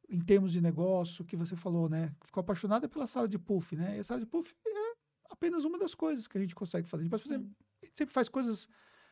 em 0.09 0.19
termos 0.19 0.51
de 0.51 0.59
negócio, 0.59 1.23
que 1.23 1.35
você 1.35 1.55
falou, 1.55 1.87
né? 1.87 2.13
Ficou 2.25 2.41
apaixonada 2.41 2.89
pela 2.89 3.07
sala 3.07 3.27
de 3.27 3.37
puff, 3.37 3.75
né? 3.75 3.97
E 3.97 3.99
a 3.99 4.03
sala 4.03 4.19
de 4.19 4.25
puff 4.25 4.55
é 4.65 4.93
apenas 5.29 5.63
uma 5.63 5.77
das 5.77 5.93
coisas 5.93 6.27
que 6.27 6.37
a 6.37 6.41
gente 6.41 6.55
consegue 6.55 6.87
fazer. 6.87 7.01
A 7.01 7.05
gente 7.05 7.11
pode 7.11 7.23
fazer, 7.23 7.35
a 7.35 7.85
gente 7.85 7.97
sempre 7.97 8.13
faz 8.13 8.27
coisas, 8.27 8.67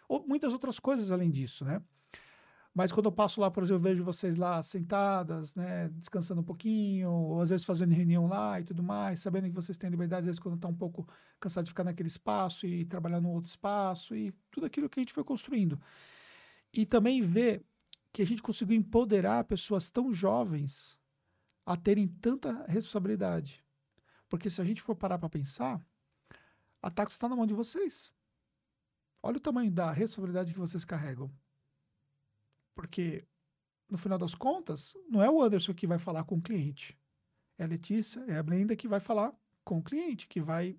ou 0.08 0.26
muitas 0.28 0.54
outras 0.54 0.80
coisas 0.80 1.12
além 1.12 1.30
disso, 1.30 1.64
né? 1.64 1.82
Mas 2.74 2.92
quando 2.92 3.08
eu 3.08 3.12
passo 3.12 3.42
lá, 3.42 3.52
por 3.52 3.64
exemplo, 3.64 3.80
eu 3.80 3.84
vejo 3.92 4.04
vocês 4.04 4.38
lá 4.38 4.64
sentadas, 4.64 5.54
né, 5.56 5.90
descansando 5.90 6.40
um 6.40 6.44
pouquinho, 6.44 7.12
ou 7.12 7.42
às 7.42 7.50
vezes 7.50 7.66
fazendo 7.66 7.94
reunião 7.94 8.28
lá 8.28 8.62
e 8.62 8.64
tudo 8.64 8.82
mais, 8.82 9.20
sabendo 9.20 9.50
que 9.50 9.56
vocês 9.56 9.78
têm 9.78 9.90
liberdade, 9.90 10.22
às 10.22 10.26
vezes 10.26 10.40
quando 10.40 10.56
está 10.56 10.70
um 10.70 10.74
pouco 10.74 11.06
cansado 11.38 11.66
de 11.66 11.72
ficar 11.72 11.84
naquele 11.84 12.08
espaço 12.08 12.66
e 12.66 12.86
trabalhar 12.86 13.20
no 13.20 13.30
outro 13.30 13.50
espaço 13.50 14.16
e 14.16 14.32
tudo 14.50 14.66
aquilo 14.66 14.90
que 14.90 15.00
a 15.00 15.02
gente 15.02 15.14
foi 15.14 15.24
construindo. 15.24 15.82
E 16.74 16.86
também 16.86 17.22
ver 17.22 17.66
que 18.14 18.22
a 18.22 18.26
gente 18.26 18.42
conseguiu 18.42 18.78
empoderar 18.78 19.44
pessoas 19.44 19.90
tão 19.90 20.14
jovens 20.14 20.98
a 21.66 21.76
terem 21.76 22.08
tanta 22.08 22.66
responsabilidade. 22.68 23.64
Porque 24.30 24.50
se 24.50 24.62
a 24.62 24.64
gente 24.64 24.82
for 24.82 24.96
parar 24.96 25.18
para 25.18 25.30
pensar, 25.30 25.86
a 26.82 26.90
Tacos 26.90 27.16
está 27.16 27.28
na 27.28 27.36
mão 27.36 27.46
de 27.46 27.54
vocês. 27.54 28.14
Olha 29.22 29.38
o 29.38 29.42
tamanho 29.42 29.70
da 29.70 29.92
responsabilidade 29.92 30.54
que 30.54 30.60
vocês 30.60 30.86
carregam. 30.86 31.30
Porque, 32.74 33.26
no 33.90 33.98
final 33.98 34.18
das 34.18 34.36
contas, 34.36 34.94
não 35.10 35.22
é 35.22 35.30
o 35.30 35.42
Anderson 35.42 35.74
que 35.74 35.88
vai 35.88 36.00
falar 36.00 36.24
com 36.24 36.36
o 36.36 36.42
cliente. 36.42 36.98
É 37.58 37.64
a 37.64 37.68
Letícia, 37.68 38.22
é 38.28 38.38
a 38.38 38.44
Brenda 38.44 38.76
que 38.76 38.88
vai 38.88 39.00
falar 39.00 39.34
com 39.64 39.80
o 39.80 39.84
cliente, 39.84 40.28
que 40.28 40.42
vai 40.42 40.78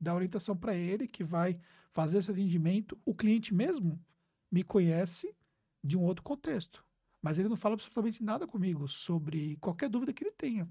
dar 0.00 0.14
orientação 0.14 0.56
para 0.56 0.74
ele, 0.74 1.06
que 1.06 1.24
vai 1.24 1.60
fazer 1.90 2.18
esse 2.18 2.30
atendimento. 2.30 2.98
O 3.04 3.14
cliente 3.14 3.52
mesmo 3.52 4.02
me 4.50 4.62
conhece 4.62 5.34
de 5.82 5.96
um 5.96 6.02
outro 6.02 6.22
contexto. 6.22 6.84
Mas 7.20 7.38
ele 7.38 7.48
não 7.48 7.56
fala 7.56 7.74
absolutamente 7.74 8.22
nada 8.22 8.46
comigo 8.46 8.86
sobre 8.86 9.56
qualquer 9.56 9.88
dúvida 9.88 10.12
que 10.12 10.22
ele 10.22 10.32
tenha. 10.32 10.70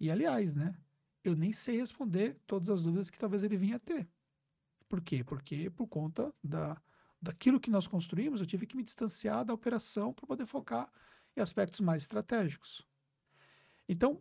E, 0.00 0.10
aliás, 0.10 0.54
né? 0.54 0.74
Eu 1.22 1.36
nem 1.36 1.52
sei 1.52 1.78
responder 1.78 2.40
todas 2.46 2.70
as 2.70 2.82
dúvidas 2.82 3.10
que 3.10 3.18
talvez 3.18 3.42
ele 3.42 3.56
vinha 3.56 3.76
a 3.76 3.80
ter. 3.80 4.08
Por 4.88 5.02
quê? 5.02 5.22
Porque 5.22 5.68
por 5.68 5.86
conta 5.86 6.34
da, 6.42 6.80
daquilo 7.20 7.60
que 7.60 7.70
nós 7.70 7.86
construímos, 7.86 8.40
eu 8.40 8.46
tive 8.46 8.66
que 8.66 8.76
me 8.76 8.82
distanciar 8.82 9.44
da 9.44 9.54
operação 9.54 10.12
para 10.12 10.26
poder 10.26 10.46
focar 10.46 10.90
em 11.36 11.40
aspectos 11.40 11.80
mais 11.80 12.02
estratégicos. 12.02 12.86
Então, 13.88 14.20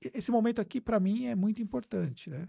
esse 0.00 0.30
momento 0.30 0.60
aqui, 0.60 0.80
para 0.80 1.00
mim, 1.00 1.26
é 1.26 1.34
muito 1.34 1.62
importante, 1.62 2.30
né? 2.30 2.48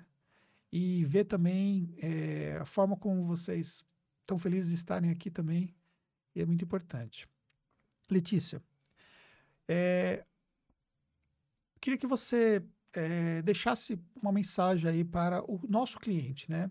E 0.72 1.04
ver 1.06 1.26
também 1.26 1.96
é, 1.98 2.58
a 2.60 2.66
forma 2.66 2.98
como 2.98 3.24
vocês 3.24 3.84
estão 4.22 4.38
felizes 4.38 4.70
de 4.70 4.76
estarem 4.76 5.12
aqui 5.12 5.32
também 5.32 5.74
é 6.36 6.46
muito 6.46 6.64
importante. 6.64 7.28
Letícia, 8.10 8.62
é, 9.68 10.26
queria 11.82 11.98
que 11.98 12.08
você 12.08 12.64
é, 12.94 13.42
deixasse 13.42 14.00
uma 14.16 14.32
mensagem 14.32 14.90
aí 14.90 15.04
para 15.04 15.44
o 15.50 15.60
nosso 15.68 16.00
cliente, 16.00 16.50
né? 16.50 16.70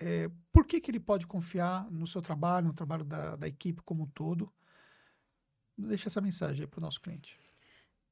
É, 0.00 0.30
por 0.52 0.66
que, 0.66 0.80
que 0.80 0.90
ele 0.90 1.00
pode 1.00 1.26
confiar 1.26 1.90
no 1.90 2.06
seu 2.06 2.22
trabalho, 2.22 2.68
no 2.68 2.74
trabalho 2.74 3.04
da, 3.04 3.36
da 3.36 3.48
equipe 3.48 3.82
como 3.82 4.04
um 4.04 4.06
todo? 4.06 4.52
Deixa 5.76 6.08
essa 6.08 6.20
mensagem 6.20 6.62
aí 6.62 6.66
para 6.66 6.78
o 6.78 6.82
nosso 6.82 7.00
cliente. 7.00 7.38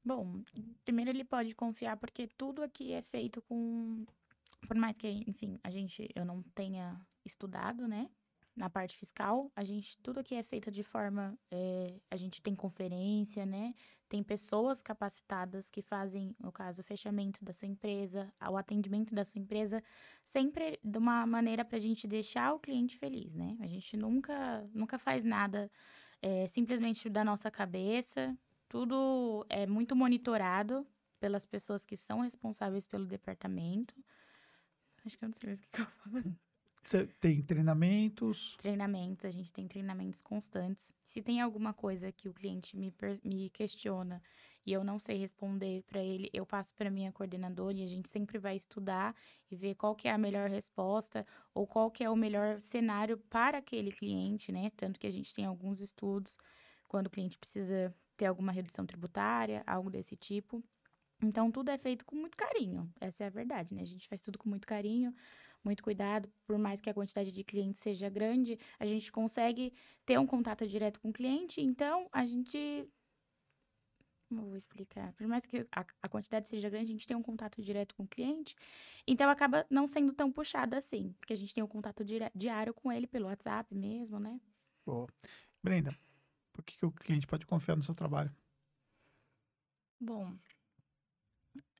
Bom, 0.03 0.43
primeiro 0.83 1.11
ele 1.11 1.23
pode 1.23 1.53
confiar 1.53 1.95
porque 1.97 2.27
tudo 2.27 2.63
aqui 2.63 2.91
é 2.91 3.01
feito 3.01 3.41
com, 3.43 4.05
por 4.67 4.75
mais 4.75 4.97
que, 4.97 5.23
enfim, 5.27 5.59
a 5.63 5.69
gente 5.69 6.09
eu 6.15 6.25
não 6.25 6.41
tenha 6.55 6.99
estudado, 7.23 7.87
né? 7.87 8.09
Na 8.55 8.69
parte 8.69 8.97
fiscal, 8.97 9.51
a 9.55 9.63
gente, 9.63 9.97
tudo 9.99 10.19
aqui 10.19 10.35
é 10.35 10.43
feito 10.43 10.69
de 10.69 10.83
forma, 10.83 11.37
é, 11.49 11.99
a 12.09 12.15
gente 12.15 12.41
tem 12.41 12.53
conferência, 12.53 13.45
né? 13.45 13.73
Tem 14.09 14.21
pessoas 14.21 14.81
capacitadas 14.81 15.69
que 15.69 15.81
fazem, 15.81 16.35
no 16.37 16.51
caso, 16.51 16.81
o 16.81 16.83
fechamento 16.83 17.45
da 17.45 17.53
sua 17.53 17.67
empresa, 17.67 18.31
o 18.49 18.57
atendimento 18.57 19.15
da 19.15 19.23
sua 19.23 19.39
empresa, 19.39 19.81
sempre 20.25 20.77
de 20.83 20.97
uma 20.97 21.25
maneira 21.25 21.63
para 21.63 21.77
a 21.77 21.81
gente 21.81 22.07
deixar 22.07 22.53
o 22.53 22.59
cliente 22.59 22.97
feliz, 22.97 23.33
né? 23.33 23.57
A 23.61 23.67
gente 23.67 23.95
nunca, 23.95 24.69
nunca 24.73 24.99
faz 24.99 25.23
nada 25.23 25.71
é, 26.21 26.45
simplesmente 26.47 27.09
da 27.09 27.23
nossa 27.23 27.49
cabeça, 27.49 28.37
tudo 28.67 29.45
é 29.49 29.65
muito 29.65 29.95
monitorado 29.95 30.85
pelas 31.19 31.45
pessoas 31.45 31.85
que 31.85 31.95
são 31.95 32.21
responsáveis 32.21 32.85
pelo 32.85 33.05
departamento. 33.05 33.95
Acho 35.05 35.17
que 35.17 35.23
eu 35.23 35.29
não 35.29 35.33
sei 35.33 35.47
mais 35.47 35.59
o 35.59 35.63
que 35.63 35.81
eu 35.81 35.85
falo. 35.85 36.35
Você 36.83 37.05
tem 37.19 37.41
treinamentos? 37.41 38.55
Treinamentos, 38.57 39.25
a 39.25 39.31
gente 39.31 39.53
tem 39.53 39.67
treinamentos 39.67 40.21
constantes. 40.21 40.93
Se 41.03 41.21
tem 41.21 41.39
alguma 41.39 41.73
coisa 41.73 42.11
que 42.11 42.27
o 42.27 42.33
cliente 42.33 42.75
me, 42.75 42.93
me 43.23 43.49
questiona 43.51 44.21
e 44.65 44.73
eu 44.73 44.83
não 44.83 44.99
sei 44.99 45.17
responder 45.17 45.83
para 45.83 45.99
ele, 46.01 46.29
eu 46.33 46.45
passo 46.45 46.73
para 46.75 46.89
minha 46.89 47.11
coordenadora 47.11 47.77
e 47.77 47.83
a 47.83 47.87
gente 47.87 48.09
sempre 48.09 48.37
vai 48.37 48.55
estudar 48.55 49.15
e 49.49 49.55
ver 49.55 49.75
qual 49.75 49.95
que 49.95 50.07
é 50.07 50.11
a 50.11 50.17
melhor 50.17 50.49
resposta 50.49 51.25
ou 51.53 51.67
qual 51.67 51.89
que 51.91 52.03
é 52.03 52.09
o 52.09 52.15
melhor 52.15 52.59
cenário 52.59 53.17
para 53.29 53.59
aquele 53.59 53.91
cliente, 53.91 54.51
né? 54.51 54.71
Tanto 54.75 54.99
que 54.99 55.07
a 55.07 55.11
gente 55.11 55.33
tem 55.33 55.45
alguns 55.45 55.81
estudos 55.81 56.37
quando 56.87 57.07
o 57.07 57.09
cliente 57.09 57.37
precisa 57.37 57.93
ter 58.17 58.25
alguma 58.25 58.51
redução 58.51 58.85
tributária, 58.85 59.63
algo 59.65 59.89
desse 59.89 60.15
tipo. 60.15 60.63
Então, 61.23 61.51
tudo 61.51 61.69
é 61.69 61.77
feito 61.77 62.03
com 62.05 62.15
muito 62.15 62.35
carinho. 62.35 62.91
Essa 62.99 63.23
é 63.23 63.27
a 63.27 63.29
verdade, 63.29 63.73
né? 63.75 63.81
A 63.81 63.85
gente 63.85 64.07
faz 64.07 64.21
tudo 64.21 64.39
com 64.39 64.49
muito 64.49 64.67
carinho 64.67 65.13
muito 65.63 65.83
cuidado, 65.83 66.31
por 66.45 66.57
mais 66.57 66.81
que 66.81 66.89
a 66.89 66.93
quantidade 66.93 67.31
de 67.31 67.43
clientes 67.43 67.81
seja 67.81 68.09
grande, 68.09 68.57
a 68.79 68.85
gente 68.85 69.11
consegue 69.11 69.73
ter 70.05 70.19
um 70.19 70.25
contato 70.25 70.67
direto 70.67 70.99
com 70.99 71.09
o 71.09 71.13
cliente, 71.13 71.61
então 71.61 72.07
a 72.11 72.25
gente. 72.25 72.87
Como 74.27 74.41
eu 74.41 74.47
vou 74.47 74.55
explicar? 74.55 75.11
Por 75.13 75.27
mais 75.27 75.45
que 75.45 75.67
a, 75.71 75.85
a 76.01 76.07
quantidade 76.07 76.47
seja 76.47 76.69
grande, 76.69 76.85
a 76.85 76.93
gente 76.93 77.07
tem 77.07 77.17
um 77.17 77.21
contato 77.21 77.61
direto 77.61 77.93
com 77.93 78.03
o 78.03 78.07
cliente, 78.07 78.55
então 79.05 79.29
acaba 79.29 79.65
não 79.69 79.85
sendo 79.85 80.13
tão 80.13 80.31
puxado 80.31 80.75
assim, 80.75 81.13
porque 81.19 81.33
a 81.33 81.37
gente 81.37 81.53
tem 81.53 81.63
um 81.63 81.67
contato 81.67 82.03
diário 82.33 82.73
com 82.73 82.91
ele 82.91 83.07
pelo 83.07 83.25
WhatsApp 83.25 83.75
mesmo, 83.75 84.19
né? 84.19 84.39
Boa. 84.85 85.07
Brenda, 85.61 85.93
por 86.53 86.63
que, 86.63 86.77
que 86.77 86.85
o 86.85 86.91
cliente 86.91 87.27
pode 87.27 87.45
confiar 87.45 87.75
no 87.75 87.83
seu 87.83 87.93
trabalho? 87.93 88.33
Bom, 89.99 90.35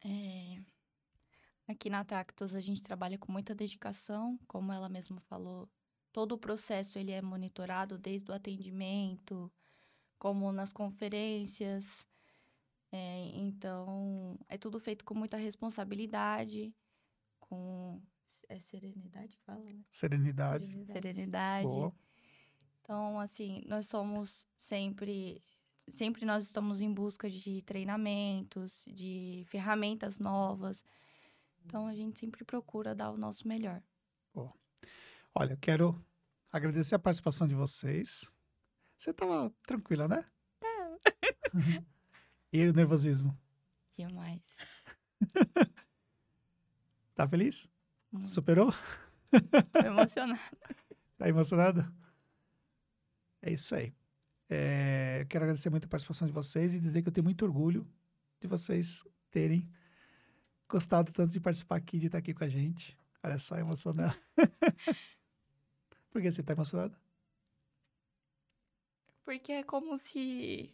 é, 0.04 0.60
Aqui 1.72 1.90
na 1.90 2.04
Tactus 2.04 2.54
a 2.54 2.60
gente 2.60 2.84
trabalha 2.84 3.18
com 3.18 3.32
muita 3.32 3.56
dedicação, 3.56 4.38
como 4.46 4.74
ela 4.74 4.90
mesma 4.90 5.22
falou. 5.22 5.70
Todo 6.12 6.34
o 6.34 6.38
processo 6.38 7.00
ele 7.00 7.12
é 7.12 7.22
monitorado 7.22 7.98
desde 7.98 8.30
o 8.30 8.34
atendimento, 8.34 9.50
como 10.20 10.52
nas 10.52 10.74
conferências. 10.74 12.06
É, 12.92 13.32
então, 13.36 14.38
é 14.50 14.58
tudo 14.58 14.82
feito 14.82 15.06
com 15.06 15.14
muita 15.14 15.38
responsabilidade, 15.38 16.76
com 17.40 18.02
é 18.50 18.60
serenidade 18.60 19.38
fala, 19.46 19.64
né? 19.64 19.86
Serenidade. 19.90 20.66
Serenidade. 20.66 20.94
serenidade. 20.94 21.68
Boa. 21.68 21.94
Então, 22.82 23.18
assim, 23.18 23.64
nós 23.66 23.88
somos 23.88 24.46
sempre 24.58 25.42
sempre 25.90 26.26
nós 26.26 26.46
estamos 26.46 26.82
em 26.82 26.94
busca 26.94 27.30
de 27.30 27.62
treinamentos, 27.62 28.86
de 28.88 29.46
ferramentas 29.48 30.20
novas. 30.20 30.84
Então 31.66 31.88
a 31.88 31.96
gente 31.96 32.20
sempre 32.20 32.44
procura 32.44 32.94
dar 32.94 33.12
o 33.12 33.18
nosso 33.18 33.48
melhor. 33.48 33.82
Olha, 35.34 35.54
eu 35.54 35.58
quero 35.58 36.06
agradecer 36.52 36.94
a 36.94 37.00
participação 37.00 37.48
de 37.48 37.56
vocês. 37.56 38.30
Você 38.98 39.12
estava 39.12 39.50
tranquila, 39.66 40.06
né? 40.06 40.26
Tá. 40.60 40.98
e 42.52 42.68
o 42.68 42.74
nervosismo? 42.74 43.38
Demais. 43.98 44.42
tá 47.16 47.26
feliz? 47.28 47.70
Hum. 48.12 48.26
Superou? 48.26 48.74
Tô 49.72 49.80
emocionada. 49.80 50.42
tá 51.18 51.30
emocionada? 51.30 51.94
É 53.42 53.54
isso 53.54 53.74
aí. 53.74 53.96
É, 54.50 55.26
quero 55.30 55.46
agradecer 55.46 55.70
muito 55.70 55.86
a 55.86 55.88
participação 55.90 56.28
de 56.28 56.34
vocês 56.34 56.76
e 56.76 56.80
dizer 56.80 57.02
que 57.02 57.08
eu 57.08 57.14
tenho 57.14 57.24
muito 57.24 57.46
orgulho 57.46 57.88
de 58.42 58.50
vocês 58.50 59.08
terem 59.32 59.72
gostado 60.72 61.12
tanto 61.12 61.34
de 61.34 61.40
participar 61.42 61.76
aqui, 61.76 62.00
de 62.00 62.06
estar 62.06 62.18
aqui 62.18 62.34
com 62.34 62.46
a 62.46 62.50
gente. 62.50 62.98
Olha 63.22 63.38
só, 63.38 63.58
emocionado. 63.58 64.16
Por 66.10 66.22
que 66.22 66.32
você 66.32 66.40
está 66.40 66.54
emocionada? 66.54 66.98
Porque 69.26 69.52
é 69.52 69.64
como 69.64 69.98
se 69.98 70.74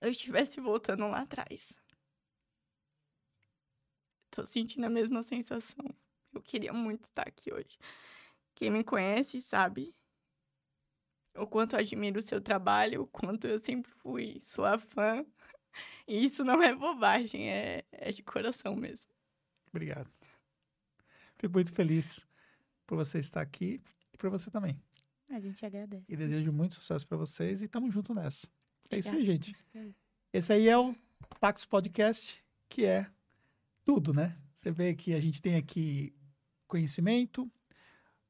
eu 0.00 0.10
estivesse 0.10 0.60
voltando 0.60 1.08
lá 1.08 1.22
atrás. 1.22 1.80
Tô 4.30 4.46
sentindo 4.46 4.84
a 4.84 4.90
mesma 4.90 5.22
sensação. 5.22 5.84
Eu 6.32 6.42
queria 6.42 6.72
muito 6.72 7.04
estar 7.04 7.26
aqui 7.26 7.52
hoje. 7.52 7.78
Quem 8.54 8.70
me 8.70 8.84
conhece 8.84 9.40
sabe 9.40 9.96
o 11.34 11.46
quanto 11.46 11.74
eu 11.74 11.80
admiro 11.80 12.18
o 12.18 12.22
seu 12.22 12.40
trabalho, 12.40 13.02
o 13.02 13.08
quanto 13.08 13.46
eu 13.46 13.58
sempre 13.58 13.90
fui 13.90 14.38
sua 14.40 14.78
fã. 14.78 15.24
E 16.06 16.24
isso 16.24 16.44
não 16.44 16.62
é 16.62 16.74
bobagem, 16.74 17.50
é, 17.50 17.84
é 17.92 18.10
de 18.10 18.22
coração 18.22 18.74
mesmo. 18.74 19.08
Obrigado. 19.68 20.10
Fico 21.36 21.52
muito 21.52 21.72
feliz 21.72 22.26
por 22.86 22.96
você 22.96 23.18
estar 23.18 23.40
aqui 23.40 23.80
e 24.12 24.16
por 24.16 24.30
você 24.30 24.50
também. 24.50 24.80
A 25.30 25.38
gente 25.38 25.64
agradece. 25.64 26.04
E 26.08 26.16
desejo 26.16 26.52
muito 26.52 26.74
sucesso 26.74 27.06
para 27.06 27.18
vocês 27.18 27.62
e 27.62 27.68
tamo 27.68 27.90
junto 27.90 28.14
nessa. 28.14 28.48
É 28.90 28.98
isso 28.98 29.10
aí, 29.10 29.16
Obrigada. 29.16 29.44
gente. 29.44 29.56
Esse 30.32 30.52
aí 30.52 30.68
é 30.68 30.78
o 30.78 30.94
Tax 31.38 31.64
Podcast, 31.64 32.42
que 32.68 32.84
é 32.84 33.10
tudo, 33.84 34.12
né? 34.14 34.36
Você 34.54 34.70
vê 34.70 34.94
que 34.94 35.14
a 35.14 35.20
gente 35.20 35.40
tem 35.40 35.56
aqui 35.56 36.14
conhecimento, 36.66 37.50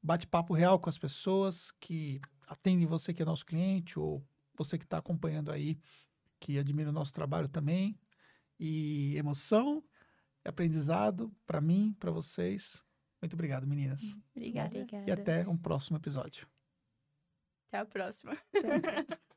bate-papo 0.01 0.53
real 0.53 0.79
com 0.79 0.89
as 0.89 0.97
pessoas 0.97 1.71
que 1.79 2.21
atendem 2.47 2.85
você 2.85 3.13
que 3.13 3.21
é 3.21 3.25
nosso 3.25 3.45
cliente 3.45 3.97
ou 3.97 4.23
você 4.57 4.77
que 4.77 4.83
está 4.83 4.97
acompanhando 4.97 5.51
aí, 5.51 5.77
que 6.39 6.57
admira 6.57 6.89
o 6.89 6.93
nosso 6.93 7.13
trabalho 7.13 7.47
também. 7.47 7.99
E 8.59 9.15
emoção, 9.15 9.83
aprendizado 10.43 11.33
para 11.45 11.61
mim, 11.61 11.95
para 11.99 12.11
vocês. 12.11 12.83
Muito 13.21 13.33
obrigado, 13.33 13.67
meninas. 13.67 14.17
Obrigada. 14.35 14.69
Obrigada. 14.69 15.09
E 15.09 15.11
até 15.11 15.47
um 15.47 15.57
próximo 15.57 15.97
episódio. 15.97 16.47
Até 17.67 17.79
a 17.79 17.85
próxima. 17.85 18.33
Até. 18.33 19.19